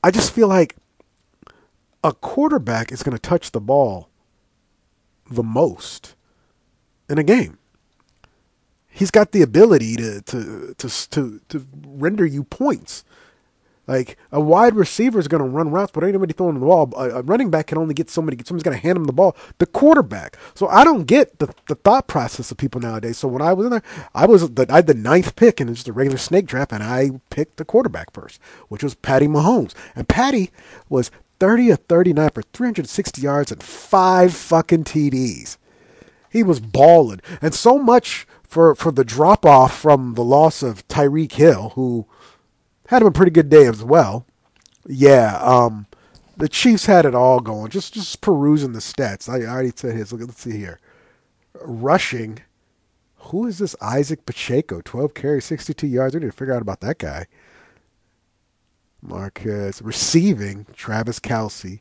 I 0.03 0.11
just 0.11 0.33
feel 0.33 0.49
like 0.49 0.77
a 2.05 2.13
quarterback 2.13 2.93
is 2.93 3.03
going 3.03 3.17
to 3.17 3.21
touch 3.21 3.51
the 3.51 3.61
ball 3.61 4.09
the 5.31 5.43
most 5.43 6.15
in 7.09 7.19
a 7.19 7.23
game. 7.25 7.59
He's 8.89 9.11
got 9.11 9.33
the 9.33 9.43
ability 9.43 9.97
to 9.97 10.21
to 10.23 10.75
to 10.79 11.09
to, 11.11 11.41
to 11.49 11.67
render 11.87 12.27
you 12.27 12.45
points. 12.45 13.05
Like 13.87 14.17
a 14.31 14.41
wide 14.41 14.77
receiver 14.77 15.19
is 15.19 15.27
going 15.27 15.43
to 15.43 15.49
run 15.49 15.71
routes, 15.71 15.91
but 15.93 16.05
ain't 16.05 16.13
nobody 16.13 16.33
throwing 16.33 16.55
the 16.55 16.65
ball. 16.65 16.93
A, 16.97 17.19
a 17.19 17.23
running 17.23 17.51
back 17.51 17.67
can 17.67 17.79
only 17.79 17.95
get 17.95 18.09
so 18.09 18.23
many. 18.23 18.37
Someone's 18.45 18.63
going 18.63 18.77
to 18.77 18.83
hand 18.83 18.97
him 18.97 19.05
the 19.05 19.13
ball. 19.13 19.37
The 19.59 19.67
quarterback. 19.67 20.37
So 20.55 20.69
I 20.69 20.85
don't 20.85 21.05
get 21.05 21.41
the, 21.41 21.53
the 21.67 21.75
thought 21.75 22.07
process 22.07 22.53
of 22.53 22.59
people 22.59 22.81
nowadays. 22.81 23.19
So 23.19 23.27
when 23.27 23.43
I 23.43 23.53
was 23.53 23.67
in 23.67 23.73
there, 23.73 23.83
I 24.15 24.27
was 24.27 24.49
the, 24.49 24.67
I 24.71 24.77
had 24.77 24.87
the 24.87 24.95
ninth 24.95 25.35
pick 25.35 25.61
in 25.61 25.67
just 25.75 25.89
a 25.89 25.93
regular 25.93 26.19
snake 26.19 26.47
draft, 26.47 26.73
and 26.73 26.83
I 26.83 27.11
picked 27.31 27.57
the 27.57 27.65
quarterback 27.65 28.13
first, 28.13 28.41
which 28.69 28.85
was 28.85 28.95
Patty 28.95 29.27
Mahomes. 29.27 29.75
And 29.97 30.09
Patty 30.09 30.53
was 30.89 31.11
30 31.41 31.71
of 31.71 31.81
39 31.89 32.31
for 32.31 32.43
360 32.43 33.21
yards 33.21 33.51
and 33.51 33.61
five 33.61 34.33
fucking 34.33 34.85
TDs. 34.85 35.57
He 36.31 36.45
was 36.45 36.61
balling, 36.61 37.21
and 37.43 37.53
so 37.53 37.79
much 37.79 38.27
for 38.45 38.75
for 38.75 38.93
the 38.93 39.05
drop 39.05 39.45
off 39.45 39.77
from 39.79 40.15
the 40.15 40.25
loss 40.25 40.63
of 40.63 40.87
Tyreek 40.89 41.33
Hill, 41.33 41.73
who 41.75 42.07
had 42.93 43.01
him 43.01 43.09
a 43.09 43.13
pretty 43.13 43.31
good 43.33 43.49
day 43.49 43.67
as 43.67 43.83
well. 43.83 44.27
Yeah, 44.87 45.39
um, 45.39 45.87
the 46.37 46.49
Chiefs 46.49 46.85
had 46.85 47.07
it 47.07 47.15
all 47.15 47.41
going. 47.41 47.71
Just 47.71 47.95
just 47.95 48.21
perusing 48.21 48.73
the 48.73 48.81
stats. 48.81 49.31
I 49.31 49.47
already 49.47 49.73
said 49.75 49.97
his. 49.97 50.13
Look, 50.13 50.21
let's 50.21 50.41
see 50.43 50.59
here. 50.59 50.79
Rushing. 51.63 52.41
Who 53.17 53.47
is 53.47 53.59
this 53.59 53.75
Isaac 53.81 54.27
Pacheco? 54.27 54.83
12 54.85 55.15
carries, 55.15 55.45
62 55.47 55.87
yards. 55.87 56.15
We 56.15 56.21
need 56.21 56.27
to 56.27 56.33
figure 56.33 56.55
out 56.55 56.61
about 56.61 56.81
that 56.81 56.99
guy. 56.99 57.27
Marquez. 59.01 59.81
Receiving, 59.81 60.67
Travis 60.75 61.19
Kelce. 61.19 61.81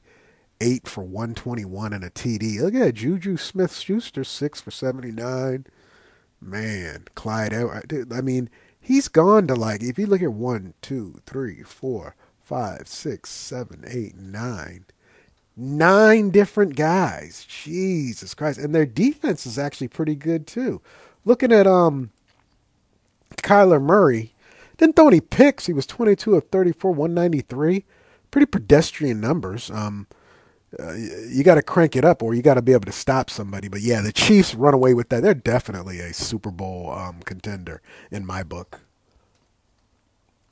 8 0.62 0.88
for 0.88 1.04
121 1.04 1.92
and 1.92 2.04
a 2.04 2.12
TD. 2.12 2.62
Look 2.62 2.76
at 2.76 2.80
that. 2.80 2.92
Juju 2.94 3.36
Smith 3.36 3.76
Schuster, 3.76 4.24
6 4.24 4.62
for 4.62 4.72
79. 4.72 5.66
Man, 6.40 7.06
Clyde. 7.16 7.54
I 7.54 8.22
mean, 8.22 8.50
he's 8.82 9.08
gone 9.08 9.48
to 9.48 9.56
like 9.56 9.84
if 9.84 9.98
you 9.98 10.08
look 10.08 10.22
at 10.22 10.34
one, 10.34 10.74
two, 10.82 11.22
three, 11.26 11.64
four, 11.64 12.16
five, 12.42 12.88
six, 12.88 13.30
seven, 13.30 13.84
eight, 13.88 14.18
nine, 14.18 14.86
nine 15.56 16.32
different 16.32 16.76
guys. 16.76 17.46
Jesus 17.48 18.34
Christ, 18.34 18.60
and 18.60 18.76
their 18.76 18.86
defense 18.86 19.46
is 19.46 19.58
actually 19.58 19.88
pretty 19.88 20.16
good 20.16 20.48
too. 20.48 20.82
Looking 21.24 21.54
at 21.54 21.68
um, 21.68 22.12
Kyler 23.38 23.82
Murray 23.82 24.34
didn't 24.78 24.96
throw 24.96 25.08
any 25.08 25.22
picks. 25.22 25.68
He 25.68 25.74
was 25.74 25.86
twenty 25.86 26.16
two 26.16 26.36
of 26.36 26.50
thirty 26.50 26.72
four, 26.72 26.92
one 26.92 27.14
ninety 27.14 27.42
three. 27.42 27.86
Pretty 28.32 28.48
pedestrian 28.48 29.22
numbers. 29.22 29.70
Um, 29.70 30.08
uh, 30.80 30.94
you 30.94 31.44
got 31.44 31.56
to 31.56 31.62
crank 31.62 31.96
it 31.96 32.06
up 32.06 32.24
or 32.24 32.34
you 32.34 32.42
got 32.42 32.54
to 32.54 32.62
be 32.62 32.72
able 32.72 32.86
to 32.86 32.92
stop 32.92 33.30
somebody. 33.30 33.68
But 33.68 33.82
yeah, 33.82 34.02
the 34.02 34.12
Chiefs 34.12 34.56
run 34.56 34.74
away 34.74 34.94
with 34.94 35.10
that. 35.10 35.22
They're 35.22 35.34
definitely 35.34 36.00
a 36.00 36.14
Super 36.14 36.52
Bowl 36.52 36.92
um, 36.92 37.22
contender 37.26 37.82
in 38.10 38.26
my 38.26 38.44
book. 38.44 38.82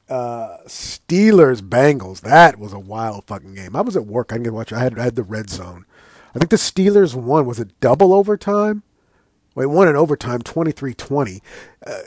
Uh, 0.09 0.57
Steelers 0.65 1.61
Bengals. 1.61 2.21
That 2.21 2.57
was 2.57 2.73
a 2.73 2.79
wild 2.79 3.25
fucking 3.27 3.53
game. 3.53 3.75
I 3.75 3.81
was 3.81 3.95
at 3.95 4.07
work. 4.07 4.31
I 4.31 4.35
didn't 4.35 4.45
get 4.45 4.49
to 4.49 4.55
watch. 4.55 4.73
I 4.73 4.79
had 4.79 4.99
I 4.99 5.03
had 5.03 5.15
the 5.15 5.23
red 5.23 5.49
zone. 5.49 5.85
I 6.35 6.39
think 6.39 6.49
the 6.49 6.57
Steelers 6.57 7.15
won. 7.15 7.45
Was 7.45 7.59
it 7.59 7.79
double 7.79 8.13
overtime? 8.13 8.83
Wait, 9.55 9.67
won 9.67 9.87
in 9.87 9.95
overtime, 9.95 10.41
23-20. 10.41 11.41
Uh, 11.85 11.99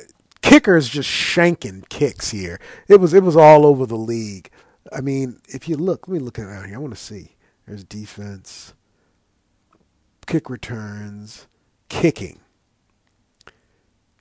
kickers 0.43 0.89
just 0.89 1.09
shanking 1.09 1.89
kicks 1.89 2.31
here. 2.31 2.59
It 2.89 3.01
was 3.01 3.15
it 3.15 3.23
was 3.23 3.37
all 3.37 3.67
over 3.67 3.87
the 3.87 3.97
league. 3.97 4.51
I 4.93 5.01
mean, 5.01 5.41
if 5.49 5.69
you 5.69 5.77
look, 5.77 6.09
let 6.09 6.15
me 6.15 6.21
look 6.21 6.39
around 6.39 6.67
here. 6.67 6.77
I 6.77 6.79
want 6.79 6.95
to 6.95 7.01
see. 7.01 7.37
There's 7.67 7.85
defense, 7.85 8.75
kick 10.27 10.51
returns, 10.51 11.47
kicking. 11.89 12.41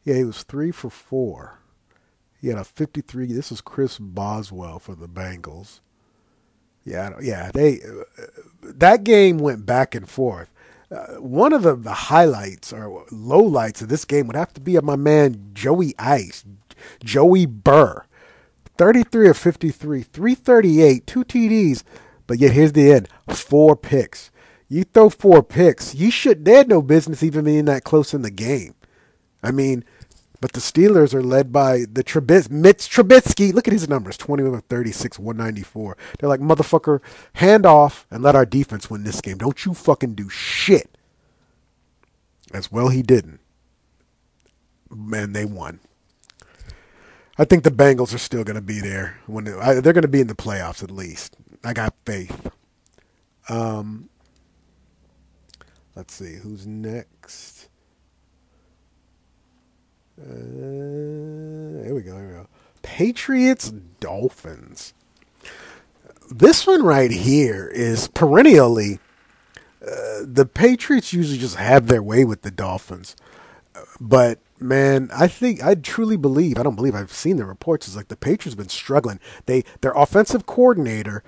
Yeah, 0.04 0.16
he 0.16 0.24
was 0.24 0.44
three 0.44 0.72
for 0.72 0.90
four. 0.90 1.60
He 2.40 2.48
had 2.48 2.58
a 2.58 2.64
53. 2.64 3.28
This 3.28 3.52
is 3.52 3.62
Chris 3.62 4.00
Boswell 4.00 4.80
for 4.80 4.96
the 4.96 5.08
Bengals. 5.08 5.80
Yeah, 6.84 7.12
yeah. 7.22 7.52
They 7.54 7.82
uh, 7.82 8.24
that 8.64 9.04
game 9.04 9.38
went 9.38 9.66
back 9.66 9.94
and 9.94 10.10
forth. 10.10 10.52
Uh, 10.92 11.16
one 11.20 11.54
of 11.54 11.64
the, 11.64 11.76
the 11.76 11.94
highlights 11.94 12.74
or 12.74 13.06
lowlights 13.12 13.82
of 13.82 13.88
this 13.90 14.04
game 14.04 14.28
would 14.28 14.36
have 14.36 14.54
to 14.54 14.62
be 14.62 14.76
of 14.76 14.84
my 14.84 14.96
man 14.96 15.52
Joey 15.54 15.94
Ice, 16.00 16.44
Joey 17.04 17.46
Burr, 17.46 18.04
33 18.78 19.30
of 19.30 19.38
53, 19.38 20.02
338, 20.02 21.08
two 21.08 21.24
TDs. 21.24 21.84
But 22.32 22.40
yet 22.40 22.54
here's 22.54 22.72
the 22.72 22.94
end: 22.94 23.10
four 23.28 23.76
picks. 23.76 24.32
You 24.70 24.86
throw 24.86 25.10
four 25.10 25.44
picks, 25.44 25.94
you 25.94 26.10
should. 26.10 26.46
They 26.46 26.54
had 26.54 26.70
no 26.70 26.82
business 26.82 27.24
even 27.24 27.44
being 27.44 27.66
that 27.66 27.84
close 27.84 28.14
in 28.14 28.22
the 28.22 28.32
game. 28.32 28.74
I 29.44 29.52
mean, 29.52 29.84
but 30.40 30.54
the 30.54 30.62
Steelers 30.62 31.14
are 31.14 31.22
led 31.22 31.52
by 31.52 31.80
the 31.92 32.06
Trubis, 32.06 32.50
Mitch 32.50 32.88
Trubisky. 32.88 33.54
Look 33.54 33.68
at 33.68 33.74
his 33.74 33.90
numbers: 33.90 34.16
twenty-one 34.16 34.54
of 34.54 34.64
thirty-six, 34.64 35.20
one 35.20 35.36
ninety-four. 35.36 35.98
They're 36.18 36.30
like 36.30 36.40
motherfucker, 36.40 37.02
hand 37.34 37.66
off 37.66 38.08
and 38.10 38.24
let 38.24 38.38
our 38.38 38.46
defense 38.46 38.90
win 38.90 39.04
this 39.04 39.20
game. 39.20 39.38
Don't 39.38 39.66
you 39.66 39.74
fucking 39.74 40.16
do 40.16 40.30
shit. 40.30 40.98
As 42.54 42.72
well, 42.72 42.88
he 42.88 43.02
didn't. 43.02 43.42
And 44.90 45.36
they 45.36 45.44
won. 45.44 45.82
I 47.38 47.44
think 47.44 47.66
the 47.66 47.72
Bengals 47.72 48.16
are 48.16 48.20
still 48.20 48.46
going 48.46 48.56
to 48.56 48.62
be 48.62 48.80
there 48.80 49.18
when 49.28 49.50
uh, 49.50 49.82
they're 49.82 49.92
going 49.92 50.04
to 50.04 50.08
be 50.08 50.22
in 50.22 50.28
the 50.28 50.34
playoffs 50.34 50.82
at 50.82 50.92
least. 50.92 51.36
I 51.64 51.74
got 51.74 51.94
faith. 52.06 52.50
Um, 53.50 54.10
let's 55.96 56.14
see 56.14 56.36
who's 56.36 56.66
next. 56.66 57.70
Uh, 60.20 60.26
here 61.84 61.96
we 61.96 62.02
go. 62.02 62.16
Here 62.16 62.28
we 62.28 62.34
go. 62.34 62.48
Patriots 62.82 63.72
Dolphins. 64.00 64.94
This 66.30 66.66
one 66.66 66.84
right 66.84 67.12
here 67.12 67.68
is 67.68 68.08
perennially. 68.08 69.00
Uh, 69.82 70.22
the 70.24 70.46
Patriots 70.46 71.12
usually 71.14 71.38
just 71.38 71.56
have 71.56 71.88
their 71.88 72.04
way 72.04 72.24
with 72.24 72.44
the 72.44 72.52
Dolphins, 72.52 73.16
but 74.00 74.40
man, 74.60 75.10
I 75.12 75.28
think 75.28 75.64
I 75.64 75.74
truly 75.74 76.18
believe. 76.18 76.60
I 76.60 76.64
don't 76.64 76.76
believe 76.76 76.94
I've 76.94 77.12
seen 77.12 77.38
the 77.38 77.46
reports. 77.46 77.88
It's 77.88 77.98
like 77.98 78.08
the 78.08 78.16
Patriots 78.16 78.54
have 78.54 78.58
been 78.58 78.70
struggling. 78.70 79.20
They 79.48 79.64
their 79.82 79.94
offensive 79.94 80.46
coordinator 80.46 81.24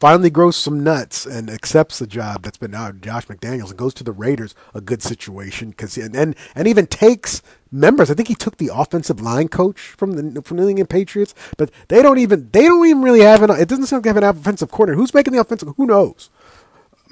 finally 0.00 0.30
grows 0.30 0.56
some 0.56 0.82
nuts 0.82 1.26
and 1.26 1.50
accepts 1.50 1.98
the 1.98 2.06
job 2.06 2.42
that's 2.42 2.56
been 2.56 2.74
out 2.74 3.00
Josh 3.02 3.26
McDaniels 3.26 3.68
and 3.68 3.78
goes 3.78 3.94
to 3.94 4.04
the 4.04 4.12
Raiders 4.12 4.54
a 4.74 4.80
good 4.80 5.02
situation 5.02 5.70
because 5.70 5.96
and, 5.96 6.16
and 6.16 6.34
and 6.54 6.66
even 6.66 6.86
takes 6.86 7.42
members. 7.70 8.10
I 8.10 8.14
think 8.14 8.28
he 8.28 8.34
took 8.34 8.56
the 8.56 8.70
offensive 8.72 9.20
line 9.20 9.48
coach 9.48 9.78
from 9.78 10.12
the 10.12 10.42
from 10.42 10.56
the 10.56 10.64
New 10.64 10.70
England 10.70 10.90
Patriots, 10.90 11.34
but 11.56 11.70
they 11.88 12.02
don't 12.02 12.18
even 12.18 12.48
they 12.52 12.62
don't 12.62 12.86
even 12.86 13.02
really 13.02 13.20
have 13.20 13.42
an. 13.42 13.50
It 13.50 13.68
doesn't 13.68 13.86
seem 13.86 13.98
like 13.98 14.06
have 14.06 14.16
an 14.16 14.24
offensive 14.24 14.70
coordinator. 14.70 15.00
Who's 15.00 15.14
making 15.14 15.34
the 15.34 15.40
offensive? 15.40 15.74
Who 15.76 15.86
knows? 15.86 16.30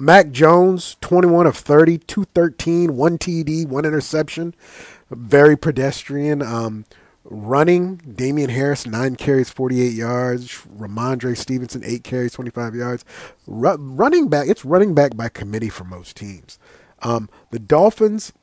Mac 0.01 0.31
Jones, 0.31 0.95
21 1.01 1.45
of 1.45 1.57
30, 1.57 1.97
213, 1.97 2.95
one 2.95 3.17
TD, 3.17 3.67
one 3.67 3.83
interception. 3.83 4.55
Very 5.11 5.57
pedestrian. 5.57 6.41
Um, 6.41 6.85
running, 7.29 7.97
Damien 7.97 8.49
Harris, 8.49 8.85
nine 8.85 9.15
carries, 9.15 9.49
48 9.49 9.93
yards. 9.93 10.47
Rhamondre 10.77 11.37
Stevenson, 11.37 11.83
eight 11.85 12.03
carries, 12.03 12.33
25 12.33 12.75
yards. 12.75 13.05
Ru- 13.47 13.77
running 13.77 14.27
back, 14.27 14.47
it's 14.47 14.65
running 14.65 14.93
back 14.93 15.15
by 15.15 15.29
committee 15.29 15.69
for 15.69 15.83
most 15.83 16.17
teams. 16.17 16.59
Um, 17.01 17.29
the 17.51 17.59
Dolphins, 17.59 18.33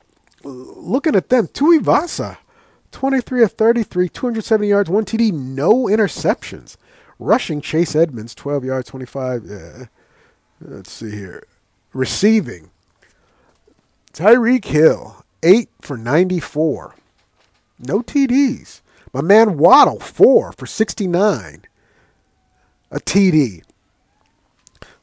looking 0.43 1.15
at 1.15 1.29
them, 1.29 1.47
Tuivasa, 1.47 2.37
23 2.91 3.43
of 3.43 3.51
33, 3.51 4.09
270 4.09 4.67
yards, 4.67 4.89
one 4.89 5.05
TD, 5.05 5.31
no 5.33 5.85
interceptions. 5.85 6.77
Rushing, 7.19 7.61
Chase 7.61 7.95
Edmonds, 7.95 8.33
12 8.35 8.63
yards, 8.65 8.89
25. 8.89 9.51
Uh, 9.51 9.85
let's 10.61 10.91
see 10.91 11.11
here. 11.11 11.43
Receiving, 11.93 12.69
Tyreek 14.13 14.65
Hill, 14.65 15.23
8 15.43 15.69
for 15.81 15.97
94. 15.97 16.95
No 17.79 18.01
TDs. 18.01 18.81
My 19.13 19.21
man 19.21 19.57
Waddle, 19.57 19.99
4 19.99 20.51
for 20.51 20.65
69. 20.65 21.63
A 22.91 22.99
TD. 22.99 23.63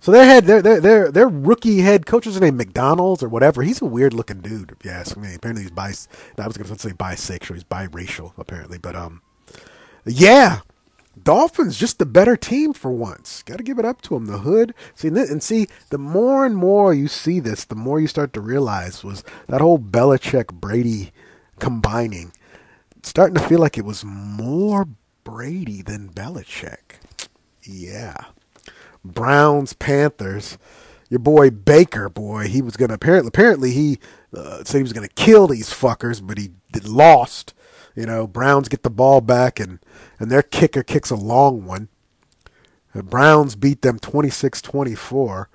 So 0.04 0.12
their 0.12 0.26
head, 0.26 0.44
their 0.44 0.60
their 0.60 0.80
their, 0.80 1.10
their 1.10 1.28
rookie 1.28 1.80
head 1.80 2.04
coach 2.04 2.26
is 2.26 2.38
named 2.38 2.58
McDonald's 2.58 3.22
or 3.22 3.28
whatever. 3.30 3.62
He's 3.62 3.80
a 3.80 3.86
weird 3.86 4.12
looking 4.12 4.40
dude, 4.40 4.72
if 4.72 4.84
you 4.84 4.90
ask 4.90 5.16
me. 5.16 5.34
Apparently 5.34 5.62
he's 5.62 5.70
bis. 5.70 6.08
I 6.38 6.46
was 6.46 6.58
going 6.58 6.68
to 6.68 6.78
say 6.78 6.90
bisexual. 6.90 7.54
He's 7.54 7.64
biracial 7.64 8.32
apparently, 8.36 8.76
but 8.76 8.94
um, 8.94 9.22
yeah. 10.04 10.60
Dolphins 11.22 11.78
just 11.78 11.98
the 11.98 12.04
better 12.06 12.36
team 12.36 12.74
for 12.74 12.90
once. 12.90 13.42
Got 13.44 13.58
to 13.58 13.62
give 13.62 13.78
it 13.78 13.84
up 13.84 14.02
to 14.02 14.10
them. 14.10 14.26
The 14.26 14.38
hood. 14.38 14.74
See 14.94 15.08
and 15.08 15.42
see 15.42 15.68
the 15.88 15.96
more 15.96 16.44
and 16.44 16.56
more 16.56 16.92
you 16.92 17.08
see 17.08 17.40
this, 17.40 17.64
the 17.64 17.74
more 17.74 17.98
you 17.98 18.06
start 18.06 18.34
to 18.34 18.42
realize 18.42 19.04
was 19.04 19.24
that 19.48 19.62
whole 19.62 19.78
Belichick 19.78 20.52
Brady 20.52 21.12
combining. 21.58 22.32
Starting 23.04 23.34
to 23.34 23.46
feel 23.46 23.58
like 23.58 23.76
it 23.76 23.84
was 23.84 24.02
more 24.02 24.88
Brady 25.24 25.82
than 25.82 26.08
Belichick. 26.08 26.96
Yeah. 27.62 28.16
Browns 29.04 29.74
Panthers. 29.74 30.56
Your 31.10 31.18
boy 31.18 31.50
Baker, 31.50 32.08
boy, 32.08 32.48
he 32.48 32.62
was 32.62 32.78
gonna 32.78 32.94
apparently 32.94 33.28
apparently 33.28 33.72
he 33.72 33.98
uh, 34.34 34.64
said 34.64 34.78
he 34.78 34.82
was 34.82 34.94
gonna 34.94 35.08
kill 35.08 35.46
these 35.46 35.68
fuckers, 35.68 36.26
but 36.26 36.38
he 36.38 36.52
lost. 36.82 37.52
You 37.94 38.06
know, 38.06 38.26
Browns 38.26 38.70
get 38.70 38.82
the 38.82 38.90
ball 38.90 39.20
back 39.20 39.60
and 39.60 39.80
and 40.18 40.30
their 40.30 40.42
kicker 40.42 40.82
kicks 40.82 41.10
a 41.10 41.14
long 41.14 41.66
one. 41.66 41.90
The 42.94 43.02
Browns 43.02 43.54
beat 43.54 43.82
them 43.82 43.98
26-24 43.98 45.46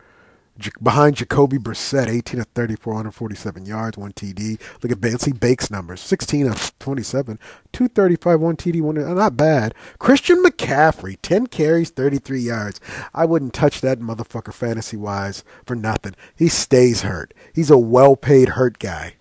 behind 0.82 1.18
Jacoby 1.18 1.58
Brissett, 1.58 2.08
18 2.08 2.40
of 2.42 2.48
34, 2.48 2.94
147 2.94 3.66
yards, 3.66 3.98
one 3.98 4.14
TD. 4.14 4.60
Look 4.82 4.92
at 4.92 5.02
Bancy 5.02 5.32
Bake's 5.32 5.72
numbers, 5.72 6.02
16 6.02 6.48
of 6.48 6.78
27, 6.80 7.40
235, 7.72 8.40
one 8.42 8.56
TD, 8.56 8.82
one. 8.82 8.98
Uh, 8.98 9.14
not 9.14 9.38
bad. 9.38 9.74
Christian 9.98 10.44
McCaffrey, 10.44 11.18
10 11.22 11.48
carries, 11.48 11.90
33 11.90 12.40
yards. 12.40 12.80
I 13.14 13.26
wouldn't 13.26 13.54
touch 13.54 13.82
that 13.82 14.00
motherfucker 14.00 14.54
fantasy 14.54 14.98
wise 14.98 15.44
for 15.66 15.76
nothing. 15.76 16.16
He 16.36 16.48
stays 16.50 17.02
hurt. 17.02 17.34
He's 17.54 17.72
a 17.72 17.78
well-paid 17.78 18.50
hurt 18.50 18.80
guy. 18.80 19.16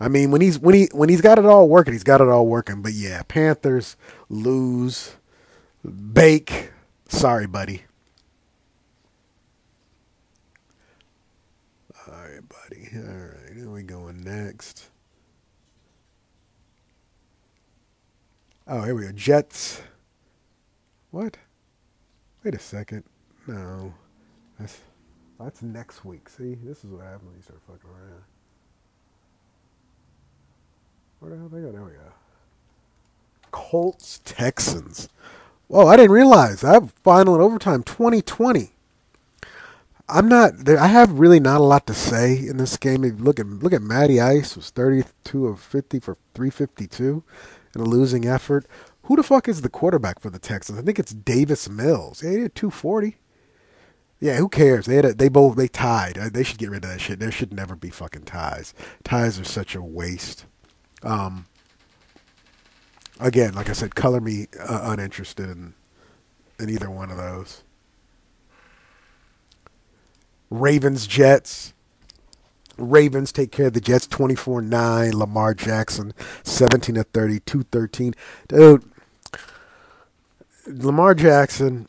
I 0.00 0.08
mean, 0.08 0.30
when 0.30 0.40
he's 0.40 0.58
when 0.58 0.74
he 0.74 0.88
when 0.92 1.08
he's 1.08 1.20
got 1.20 1.38
it 1.38 1.44
all 1.44 1.68
working, 1.68 1.92
he's 1.92 2.04
got 2.04 2.20
it 2.20 2.28
all 2.28 2.46
working. 2.46 2.82
But 2.82 2.92
yeah, 2.92 3.22
Panthers 3.26 3.96
lose. 4.28 5.16
Bake, 5.84 6.70
sorry, 7.08 7.46
buddy. 7.46 7.84
All 12.06 12.14
right, 12.14 12.40
buddy. 12.48 12.87
All 13.06 13.14
right, 13.14 13.54
here 13.54 13.70
we 13.70 13.82
going 13.82 14.22
next. 14.22 14.88
Oh, 18.66 18.82
here 18.82 18.94
we 18.94 19.02
go. 19.02 19.12
Jets. 19.12 19.82
What? 21.10 21.38
Wait 22.44 22.54
a 22.54 22.58
second. 22.58 23.04
No, 23.46 23.94
that's 24.58 24.80
that's 25.40 25.62
next 25.62 26.04
week. 26.04 26.28
See, 26.28 26.54
this 26.62 26.84
is 26.84 26.90
what 26.90 27.04
happens 27.04 27.24
when 27.24 27.36
you 27.36 27.42
start 27.42 27.60
fucking 27.66 27.90
around. 27.90 28.22
Where 31.20 31.30
the 31.30 31.36
hell 31.38 31.48
they 31.48 31.60
go? 31.60 31.72
There 31.72 31.82
we 31.82 31.92
go. 31.92 32.12
Colts 33.50 34.20
Texans. 34.24 35.08
Whoa, 35.68 35.86
I 35.86 35.96
didn't 35.96 36.12
realize 36.12 36.60
that 36.62 36.90
final 37.02 37.34
in 37.34 37.40
overtime 37.40 37.82
2020. 37.82 38.72
I'm 40.08 40.28
not. 40.28 40.68
I 40.68 40.86
have 40.86 41.18
really 41.18 41.38
not 41.40 41.60
a 41.60 41.64
lot 41.64 41.86
to 41.86 41.94
say 41.94 42.34
in 42.34 42.56
this 42.56 42.76
game. 42.78 43.02
Look 43.02 43.38
at 43.38 43.46
look 43.46 43.72
at 43.74 43.82
Matty 43.82 44.20
Ice 44.20 44.56
was 44.56 44.70
32 44.70 45.46
of 45.46 45.60
50 45.60 46.00
for 46.00 46.16
352 46.34 47.22
in 47.74 47.80
a 47.80 47.84
losing 47.84 48.26
effort. 48.26 48.66
Who 49.02 49.16
the 49.16 49.22
fuck 49.22 49.48
is 49.48 49.60
the 49.60 49.68
quarterback 49.68 50.20
for 50.20 50.30
the 50.30 50.38
Texans? 50.38 50.78
I 50.78 50.82
think 50.82 50.98
it's 50.98 51.12
Davis 51.12 51.68
Mills. 51.68 52.22
Yeah, 52.22 52.30
he 52.30 52.40
had 52.40 52.54
240. 52.54 53.16
Yeah, 54.20 54.36
who 54.36 54.48
cares? 54.48 54.86
They 54.86 54.96
had 54.96 55.04
a, 55.04 55.14
they 55.14 55.28
both 55.28 55.56
they 55.56 55.68
tied. 55.68 56.14
They 56.16 56.42
should 56.42 56.58
get 56.58 56.70
rid 56.70 56.84
of 56.84 56.90
that 56.90 57.00
shit. 57.00 57.18
There 57.20 57.30
should 57.30 57.52
never 57.52 57.76
be 57.76 57.90
fucking 57.90 58.24
ties. 58.24 58.74
Ties 59.04 59.38
are 59.38 59.44
such 59.44 59.74
a 59.74 59.82
waste. 59.82 60.46
Um, 61.02 61.46
again, 63.20 63.54
like 63.54 63.68
I 63.68 63.72
said, 63.72 63.94
color 63.94 64.20
me 64.20 64.46
uh, 64.58 64.80
uninterested 64.84 65.50
in 65.50 65.74
in 66.58 66.70
either 66.70 66.90
one 66.90 67.10
of 67.10 67.16
those. 67.16 67.62
Ravens 70.50 71.06
Jets. 71.06 71.72
Ravens 72.76 73.32
take 73.32 73.50
care 73.50 73.66
of 73.66 73.72
the 73.72 73.80
Jets 73.80 74.06
24 74.06 74.62
9. 74.62 75.18
Lamar 75.18 75.54
Jackson 75.54 76.12
17 76.44 76.94
to 76.94 77.04
30, 77.04 77.40
213. 77.40 78.14
Dude, 78.48 78.84
Lamar 80.66 81.14
Jackson 81.14 81.88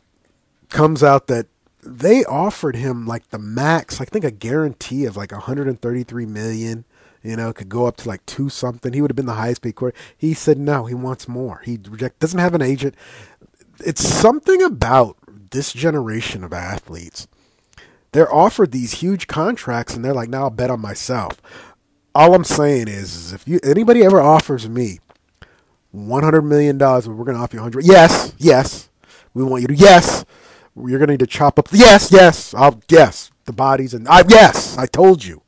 comes 0.69 1.03
out 1.03 1.27
that 1.27 1.47
they 1.81 2.25
offered 2.25 2.75
him 2.75 3.05
like 3.05 3.29
the 3.29 3.39
max, 3.39 4.01
I 4.01 4.05
think 4.05 4.25
a 4.25 4.31
guarantee 4.31 5.05
of 5.05 5.15
like 5.15 5.31
133 5.31 6.25
million 6.25 6.85
you 7.23 7.35
know, 7.35 7.51
could 7.51 7.69
go 7.69 7.85
up 7.85 7.97
to 7.97 8.07
like 8.07 8.25
two 8.25 8.49
something. 8.49 8.93
He 8.93 9.01
would 9.01 9.11
have 9.11 9.15
been 9.15 9.25
the 9.25 9.33
highest 9.33 9.61
paid 9.61 9.75
quarterback. 9.75 10.01
He 10.17 10.33
said 10.33 10.57
no, 10.57 10.85
he 10.85 10.93
wants 10.93 11.27
more. 11.27 11.61
He 11.65 11.79
reject 11.89 12.19
doesn't 12.19 12.39
have 12.39 12.55
an 12.55 12.61
agent. 12.61 12.95
It's 13.79 14.05
something 14.05 14.61
about 14.61 15.17
this 15.51 15.73
generation 15.73 16.43
of 16.43 16.53
athletes. 16.53 17.27
They're 18.11 18.33
offered 18.33 18.71
these 18.71 18.93
huge 18.93 19.27
contracts 19.27 19.95
and 19.95 20.03
they're 20.03 20.13
like, 20.13 20.29
now 20.29 20.43
I'll 20.43 20.49
bet 20.49 20.71
on 20.71 20.79
myself. 20.79 21.41
All 22.15 22.33
I'm 22.33 22.43
saying 22.43 22.87
is, 22.87 23.15
is 23.15 23.33
if 23.33 23.47
you 23.47 23.59
anybody 23.63 24.03
ever 24.03 24.19
offers 24.19 24.67
me 24.67 24.99
one 25.91 26.23
hundred 26.23 26.41
million 26.41 26.77
dollars, 26.77 27.07
we're 27.07 27.23
gonna 27.23 27.39
offer 27.39 27.55
you 27.55 27.61
hundred. 27.61 27.85
Yes, 27.85 28.33
yes. 28.37 28.89
We 29.33 29.43
want 29.43 29.61
you 29.61 29.67
to 29.67 29.75
yes. 29.75 30.25
You're 30.75 30.99
gonna 30.99 31.13
need 31.13 31.19
to 31.19 31.27
chop 31.27 31.59
up. 31.59 31.69
Yes, 31.71 32.11
yes. 32.11 32.53
I'll 32.53 32.81
yes 32.89 33.31
the 33.45 33.53
bodies 33.53 33.93
and 33.93 34.07
I 34.07 34.23
yes. 34.27 34.77
I 34.77 34.85
told 34.85 35.23
you. 35.23 35.43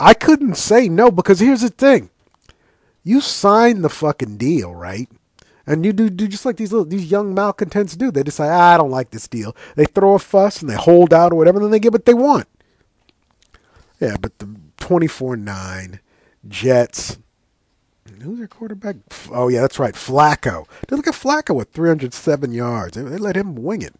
I 0.00 0.14
couldn't 0.14 0.54
say 0.54 0.88
no 0.88 1.10
because 1.10 1.40
here's 1.40 1.62
the 1.62 1.70
thing. 1.70 2.10
You 3.02 3.20
signed 3.20 3.84
the 3.84 3.88
fucking 3.88 4.36
deal, 4.36 4.74
right? 4.74 5.08
And 5.68 5.84
you 5.86 5.92
do, 5.92 6.10
do 6.10 6.28
just 6.28 6.46
like 6.46 6.56
these 6.56 6.72
little 6.72 6.86
these 6.86 7.10
young 7.10 7.34
malcontents 7.34 7.96
do. 7.96 8.10
They 8.10 8.24
decide, 8.24 8.50
ah, 8.50 8.74
I 8.74 8.78
don't 8.78 8.90
like 8.90 9.10
this 9.12 9.28
deal. 9.28 9.56
They 9.76 9.86
throw 9.86 10.14
a 10.14 10.20
fuss 10.20 10.62
and 10.62 10.70
they 10.70 10.76
hold 10.76 11.14
out 11.14 11.32
or 11.32 11.36
whatever, 11.36 11.58
and 11.58 11.66
then 11.66 11.72
they 11.72 11.80
get 11.80 11.92
what 11.92 12.06
they 12.06 12.14
want. 12.14 12.48
Yeah, 14.00 14.16
but 14.20 14.38
the 14.38 14.56
twenty 14.78 15.08
four 15.08 15.36
nine 15.36 16.00
Jets, 16.48 17.18
Who's 18.22 18.38
their 18.38 18.48
quarterback? 18.48 18.96
Oh 19.32 19.48
yeah, 19.48 19.62
that's 19.62 19.78
right, 19.78 19.94
Flacco. 19.94 20.66
Dude, 20.88 20.98
look 20.98 21.06
at 21.08 21.14
Flacco 21.14 21.54
with 21.54 21.70
307 21.70 22.52
yards. 22.52 22.96
They, 22.96 23.02
they 23.02 23.18
let 23.18 23.36
him 23.36 23.54
wing 23.56 23.82
it. 23.82 23.94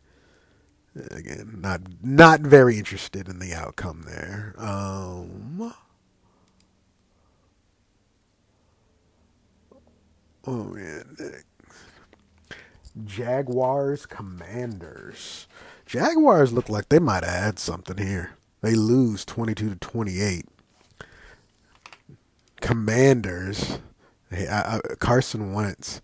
Again, 1.13 1.59
not 1.61 1.83
not 2.03 2.41
very 2.41 2.79
interested 2.79 3.29
in 3.29 3.39
the 3.39 3.55
outcome 3.55 4.05
there. 4.07 4.55
Um, 4.59 5.75
oh 10.47 10.65
man, 10.65 11.17
Jaguars 13.05 14.07
Commanders. 14.07 15.47
Jaguars 15.87 16.53
look 16.53 16.69
like 16.69 16.89
they 16.89 16.99
might 16.99 17.25
add 17.25 17.59
something 17.59 17.99
here. 17.99 18.33
They 18.61 18.75
lose 18.75 19.25
22 19.25 19.71
to 19.71 19.77
28. 19.77 20.45
Commanders. 22.61 23.79
Hey, 24.31 24.47
I, 24.47 24.77
I, 24.77 24.81
Carson 24.99 25.53
Wentz, 25.53 26.03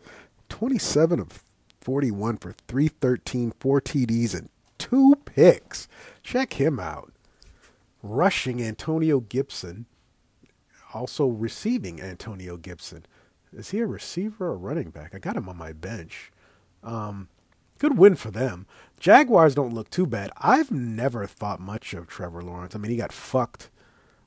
27 0.48 1.20
of 1.20 1.42
41 1.80 2.38
for 2.38 2.54
313, 2.68 3.52
four 3.58 3.80
TDs, 3.80 4.34
and 4.34 4.48
two 4.78 5.16
picks. 5.24 5.88
Check 6.22 6.54
him 6.54 6.80
out. 6.80 7.12
Rushing 8.02 8.62
Antonio 8.62 9.20
Gibson, 9.20 9.86
also 10.94 11.26
receiving 11.26 12.00
Antonio 12.00 12.56
Gibson. 12.56 13.04
Is 13.52 13.70
he 13.70 13.80
a 13.80 13.86
receiver 13.86 14.48
or 14.48 14.56
running 14.56 14.90
back? 14.90 15.14
I 15.14 15.18
got 15.18 15.36
him 15.36 15.48
on 15.48 15.56
my 15.56 15.72
bench. 15.72 16.30
Um, 16.84 17.28
good 17.78 17.98
win 17.98 18.14
for 18.14 18.30
them. 18.30 18.66
Jaguars 19.00 19.54
don't 19.54 19.74
look 19.74 19.90
too 19.90 20.06
bad. 20.06 20.30
I've 20.36 20.70
never 20.70 21.26
thought 21.26 21.60
much 21.60 21.94
of 21.94 22.06
Trevor 22.06 22.42
Lawrence. 22.42 22.74
I 22.74 22.78
mean, 22.78 22.90
he 22.90 22.96
got 22.96 23.12
fucked 23.12 23.70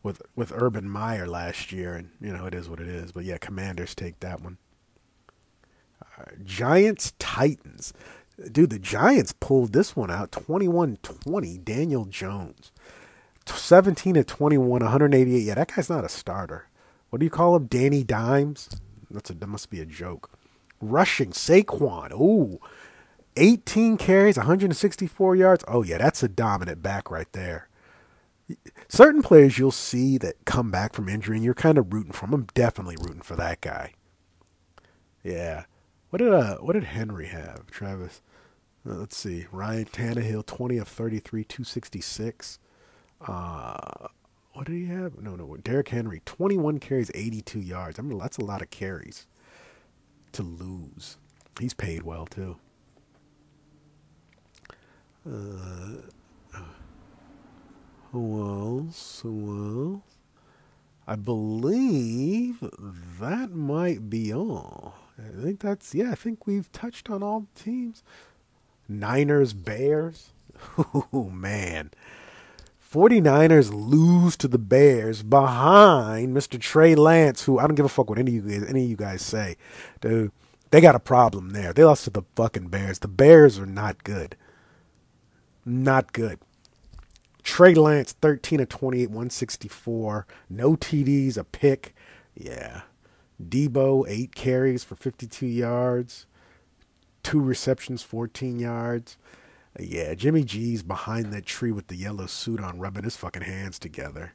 with 0.03 0.21
with 0.35 0.51
Urban 0.53 0.89
Meyer 0.89 1.27
last 1.27 1.71
year, 1.71 1.93
and 1.93 2.11
you 2.19 2.31
know 2.31 2.45
it 2.45 2.53
is 2.53 2.69
what 2.69 2.79
it 2.79 2.87
is. 2.87 3.11
But 3.11 3.23
yeah, 3.23 3.37
Commanders 3.37 3.95
take 3.95 4.19
that 4.19 4.41
one. 4.41 4.57
Uh, 6.01 6.25
Giants 6.43 7.13
Titans. 7.19 7.93
Dude, 8.51 8.69
the 8.69 8.79
Giants 8.79 9.33
pulled 9.39 9.73
this 9.73 9.95
one 9.95 10.11
out 10.11 10.31
21 10.31 10.97
20. 11.01 11.57
Daniel 11.59 12.05
Jones. 12.05 12.71
17 13.47 14.15
to 14.15 14.23
21, 14.23 14.67
188. 14.67 15.39
Yeah, 15.39 15.55
that 15.55 15.73
guy's 15.73 15.89
not 15.89 16.03
a 16.03 16.09
starter. 16.09 16.67
What 17.09 17.19
do 17.19 17.25
you 17.25 17.29
call 17.29 17.55
him? 17.55 17.65
Danny 17.67 18.03
Dimes? 18.03 18.69
That's 19.09 19.29
a, 19.29 19.33
that 19.33 19.47
must 19.47 19.69
be 19.69 19.79
a 19.79 19.85
joke. 19.85 20.29
Rushing 20.81 21.31
Saquon. 21.31 22.11
Ooh. 22.13 22.59
18 23.37 23.97
carries, 23.97 24.37
164 24.37 25.35
yards. 25.35 25.63
Oh, 25.67 25.83
yeah, 25.83 25.99
that's 25.99 26.23
a 26.23 26.27
dominant 26.27 26.81
back 26.81 27.11
right 27.11 27.31
there. 27.33 27.69
Certain 28.87 29.21
players 29.21 29.59
you'll 29.59 29.71
see 29.71 30.17
that 30.17 30.45
come 30.45 30.71
back 30.71 30.93
from 30.93 31.09
injury 31.09 31.35
and 31.35 31.45
you're 31.45 31.53
kind 31.53 31.77
of 31.77 31.93
rooting 31.93 32.13
for 32.13 32.25
them. 32.25 32.33
I'm 32.33 32.47
definitely 32.53 32.95
rooting 32.99 33.21
for 33.21 33.35
that 33.35 33.61
guy. 33.61 33.93
Yeah. 35.23 35.65
What 36.09 36.19
did 36.19 36.33
uh 36.33 36.57
what 36.57 36.73
did 36.73 36.85
Henry 36.85 37.27
have, 37.27 37.69
Travis? 37.69 38.21
Uh, 38.87 38.95
let's 38.95 39.17
see. 39.17 39.45
Ryan 39.51 39.85
Tannehill, 39.85 40.45
20 40.45 40.77
of 40.77 40.87
33, 40.87 41.43
266. 41.43 42.59
Uh, 43.19 44.07
what 44.53 44.67
did 44.67 44.75
he 44.75 44.85
have? 44.85 45.21
No, 45.21 45.35
no. 45.35 45.57
Derrick 45.57 45.89
Henry, 45.89 46.21
21 46.25 46.79
carries, 46.79 47.11
82 47.13 47.59
yards. 47.59 47.99
I 47.99 48.01
mean, 48.01 48.17
that's 48.17 48.37
a 48.37 48.45
lot 48.45 48.61
of 48.61 48.69
carries 48.69 49.27
to 50.37 50.43
lose. 50.43 51.17
He's 51.59 51.73
paid 51.73 52.03
well, 52.03 52.25
too. 52.25 52.57
Uh, 55.29 55.97
who 58.11 58.41
else? 58.41 59.21
Who 59.21 59.95
else? 59.95 60.17
I 61.07 61.15
believe 61.15 62.57
that 63.19 63.51
might 63.51 64.09
be 64.09 64.33
all. 64.33 64.95
I 65.17 65.41
think 65.41 65.59
that's, 65.61 65.95
yeah, 65.95 66.11
I 66.11 66.15
think 66.15 66.45
we've 66.45 66.71
touched 66.71 67.09
on 67.09 67.23
all 67.23 67.41
the 67.41 67.61
teams. 67.63 68.03
Niners, 68.87 69.53
Bears. 69.53 70.33
Oh, 71.13 71.29
man. 71.29 71.91
49ers 72.97 73.71
lose 73.71 74.35
to 74.37 74.47
the 74.47 74.57
Bears 74.57 75.21
behind 75.21 76.35
Mr. 76.35 76.59
Trey 76.59 76.95
Lance, 76.95 77.43
who 77.43 77.59
I 77.59 77.67
don't 77.67 77.75
give 77.75 77.85
a 77.85 77.89
fuck 77.89 78.09
what 78.09 78.17
any 78.17 78.37
of 78.37 78.45
you 78.45 78.59
guys, 78.59 78.67
any 78.67 78.85
of 78.85 78.89
you 78.89 78.95
guys 78.95 79.21
say. 79.21 79.55
Dude, 80.01 80.31
they 80.71 80.81
got 80.81 80.95
a 80.95 80.99
problem 80.99 81.51
there. 81.51 81.73
They 81.73 81.83
lost 81.83 82.05
to 82.05 82.09
the 82.09 82.23
fucking 82.35 82.69
Bears. 82.69 82.97
The 82.97 83.07
Bears 83.07 83.59
are 83.59 83.67
not 83.67 84.03
good. 84.03 84.35
Not 85.63 86.11
good. 86.11 86.39
Trey 87.43 87.75
Lance, 87.75 88.13
13 88.13 88.61
of 88.61 88.69
28, 88.69 89.11
164. 89.11 90.25
No 90.49 90.75
TDs, 90.75 91.37
a 91.37 91.43
pick. 91.43 91.93
Yeah. 92.33 92.81
Deebo, 93.39 94.05
eight 94.09 94.33
carries 94.33 94.83
for 94.83 94.95
52 94.95 95.45
yards 95.45 96.25
two 97.27 97.41
receptions, 97.41 98.03
14 98.03 98.57
yards. 98.57 99.17
Yeah, 99.79 100.15
Jimmy 100.15 100.43
G's 100.43 100.83
behind 100.83 101.31
that 101.33 101.45
tree 101.45 101.71
with 101.71 101.87
the 101.87 101.95
yellow 101.95 102.25
suit 102.25 102.61
on, 102.61 102.79
rubbing 102.79 103.03
his 103.03 103.15
fucking 103.15 103.43
hands 103.43 103.79
together. 103.79 104.33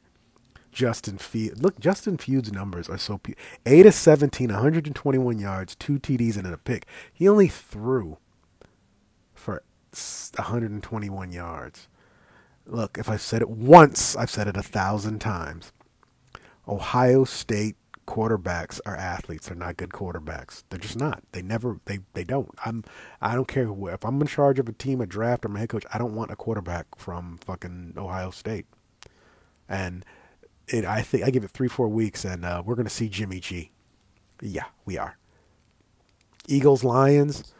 Justin 0.71 1.17
Fields. 1.17 1.61
Look, 1.61 1.79
Justin 1.79 2.17
Fields' 2.17 2.51
numbers 2.51 2.89
are 2.89 2.97
so. 2.97 3.19
Pe- 3.19 3.35
8 3.65 3.85
of 3.85 3.93
17, 3.93 4.49
121 4.49 5.39
yards, 5.39 5.75
two 5.75 5.99
TDs, 5.99 6.37
and 6.37 6.47
a 6.47 6.57
pick. 6.57 6.87
He 7.13 7.29
only 7.29 7.47
threw 7.47 8.17
for 9.33 9.63
121 9.91 11.31
yards. 11.31 11.87
Look, 12.65 12.97
if 12.97 13.09
I've 13.09 13.21
said 13.21 13.41
it 13.41 13.49
once, 13.49 14.15
I've 14.15 14.31
said 14.31 14.47
it 14.47 14.57
a 14.57 14.63
thousand 14.63 15.19
times. 15.19 15.71
Ohio 16.67 17.25
State 17.25 17.75
quarterbacks 18.05 18.79
are 18.85 18.95
athletes. 18.95 19.47
They're 19.47 19.55
not 19.55 19.77
good 19.77 19.89
quarterbacks. 19.89 20.63
They're 20.69 20.79
just 20.79 20.97
not. 20.97 21.23
They 21.31 21.41
never. 21.41 21.79
They 21.85 21.99
they 22.13 22.23
don't. 22.23 22.49
I'm. 22.65 22.83
I 23.21 23.35
don't 23.35 23.47
care 23.47 23.65
who. 23.65 23.87
If 23.87 24.05
I'm 24.05 24.21
in 24.21 24.27
charge 24.27 24.59
of 24.59 24.69
a 24.69 24.73
team, 24.73 25.01
a 25.01 25.05
draft, 25.05 25.45
or 25.45 25.49
my 25.49 25.59
head 25.59 25.69
coach, 25.69 25.85
I 25.93 25.97
don't 25.97 26.15
want 26.15 26.31
a 26.31 26.35
quarterback 26.35 26.87
from 26.97 27.37
fucking 27.37 27.95
Ohio 27.97 28.31
State. 28.31 28.65
And 29.67 30.05
it. 30.67 30.85
I 30.85 31.01
think 31.01 31.23
I 31.23 31.29
give 31.29 31.43
it 31.43 31.51
three 31.51 31.67
four 31.67 31.87
weeks, 31.87 32.25
and 32.25 32.45
uh, 32.45 32.61
we're 32.65 32.75
gonna 32.75 32.89
see 32.89 33.09
Jimmy 33.09 33.39
G. 33.39 33.71
Yeah, 34.41 34.65
we 34.85 34.97
are. 34.97 35.17
Eagles 36.47 36.83
Lions. 36.83 37.53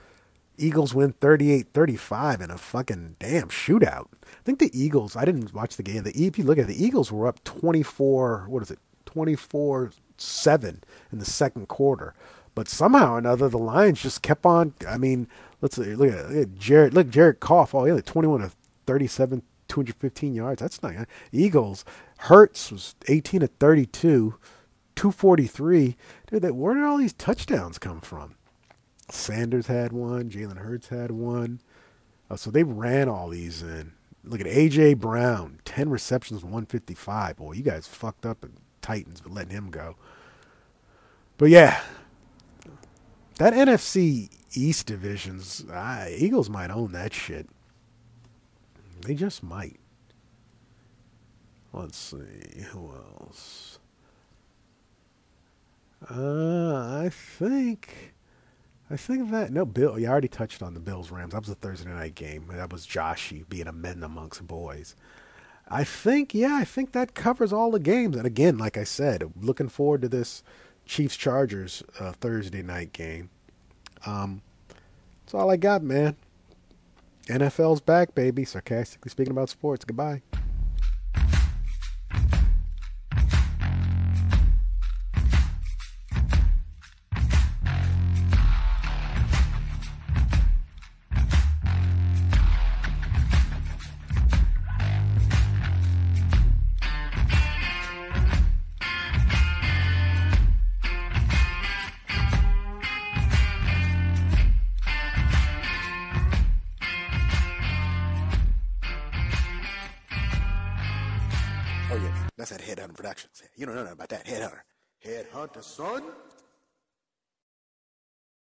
Eagles 0.56 0.94
win 0.94 1.14
38-35 1.14 2.42
in 2.42 2.52
a 2.52 2.58
fucking 2.60 3.16
damn 3.18 3.50
shootout. 3.50 4.06
I 4.24 4.44
think 4.46 4.60
the 4.60 4.70
Eagles, 4.80 5.16
I 5.16 5.26
didn't 5.26 5.52
watch 5.52 5.78
the 5.78 5.84
game. 5.84 6.04
The 6.04 6.12
if 6.12 6.38
you 6.38 6.44
look 6.44 6.60
at 6.60 6.66
it, 6.66 6.68
the 6.68 6.86
Eagles 6.86 7.12
were 7.12 7.28
up 7.28 7.44
24, 7.44 8.46
what 8.48 8.62
is 8.62 8.70
it? 8.70 8.78
24 9.06 9.92
seven 10.24 10.84
in 11.12 11.20
the 11.20 11.26
second 11.26 11.68
quarter. 11.68 12.14
But 12.56 12.70
somehow 12.70 13.14
or 13.14 13.18
another, 13.18 13.50
the 13.50 13.58
Lions 13.58 14.02
just 14.02 14.22
kept 14.22 14.46
on. 14.46 14.74
I 14.88 14.98
mean, 14.98 15.28
let's 15.62 15.78
look 15.78 16.14
at, 16.14 16.30
look 16.30 16.44
at 16.44 16.56
Jared. 16.56 16.94
Look, 16.94 17.10
Jared 17.10 17.40
Goff. 17.40 17.74
Oh, 17.74 17.86
yeah, 17.86 18.00
21 18.00 18.42
to 18.42 18.52
37, 18.86 19.42
215 19.68 20.36
yards. 20.36 20.62
That's 20.62 20.84
not 20.84 20.94
Eagles. 21.32 21.84
Hurts 22.20 22.72
was 22.72 22.96
18 23.08 23.42
to 23.42 23.48
32, 23.48 24.36
243. 24.96 25.98
Dude, 26.28 26.52
where 26.52 26.74
did 26.76 26.84
all 26.84 26.98
these 26.98 27.14
touchdowns 27.14 27.80
come 27.80 28.02
from? 28.02 28.36
Sanders 29.10 29.68
had 29.68 29.92
one. 29.92 30.30
Jalen 30.30 30.58
Hurts 30.58 30.90
had 30.90 31.12
one. 31.12 31.60
Uh, 32.30 32.36
so 32.36 32.52
they 32.52 32.64
ran 32.64 33.10
all 33.10 33.30
these 33.30 33.62
in. 33.62 33.94
Look 34.24 34.40
at 34.40 34.48
AJ 34.48 35.00
Brown, 35.00 35.60
10 35.66 35.90
receptions, 35.90 36.44
155. 36.44 37.38
Boy, 37.38 37.52
you 37.54 37.64
guys 37.64 37.88
fucked 37.88 38.26
up 38.26 38.44
and 38.44 38.54
Titans, 38.84 39.22
but 39.22 39.34
letting 39.34 39.52
him 39.52 39.72
go. 39.72 39.96
But 41.38 41.50
yeah, 41.50 41.82
that 43.38 43.54
NFC 43.54 44.30
East 44.54 44.86
divisions, 44.86 45.66
uh, 45.66 46.08
Eagles 46.16 46.50
might 46.50 46.70
own 46.70 46.92
that 46.92 47.14
shit. 47.14 47.50
They 49.02 49.16
just 49.16 49.42
might. 49.42 49.80
Let's 51.74 51.98
see 51.98 52.62
who 52.70 52.94
else. 52.94 53.80
Uh, 56.10 57.02
I 57.04 57.10
think, 57.10 58.14
I 58.90 58.98
think 58.98 59.32
that 59.32 59.52
no 59.52 59.66
Bill. 59.66 59.98
You 59.98 60.08
already 60.08 60.28
touched 60.28 60.62
on 60.62 60.76
the 60.76 60.80
Bills 60.80 61.10
Rams. 61.10 61.34
That 61.34 61.42
was 61.42 61.50
a 61.50 61.56
Thursday 61.56 61.90
night 61.90 62.14
game. 62.14 62.46
That 62.52 62.72
was 62.72 62.86
Joshy 62.86 63.48
being 63.50 63.68
a 63.68 63.72
men 63.72 64.04
amongst 64.04 64.46
boys. 64.46 64.96
I 65.68 65.84
think, 65.84 66.34
yeah, 66.34 66.56
I 66.56 66.66
think 66.66 66.92
that 66.92 67.16
covers 67.16 67.54
all 67.54 67.72
the 67.72 67.80
games. 67.80 68.16
And 68.16 68.26
again, 68.26 68.58
like 68.58 68.78
I 68.78 68.84
said, 68.84 69.32
looking 69.42 69.70
forward 69.70 70.02
to 70.04 70.10
this 70.10 70.44
Chiefs 70.86 71.16
Chargers 71.16 71.84
uh, 72.00 72.12
Thursday 72.12 72.62
night 72.62 72.94
game. 72.94 73.30
Um, 74.06 74.42
that's 75.26 75.34
all 75.34 75.50
I 75.50 75.58
got, 75.58 75.82
man. 75.82 76.16
NFL's 77.28 77.82
back, 77.82 78.14
baby. 78.14 78.44
Sarcastically 78.44 79.10
speaking 79.10 79.32
about 79.32 79.50
sports. 79.50 79.86
Goodbye. 79.86 80.22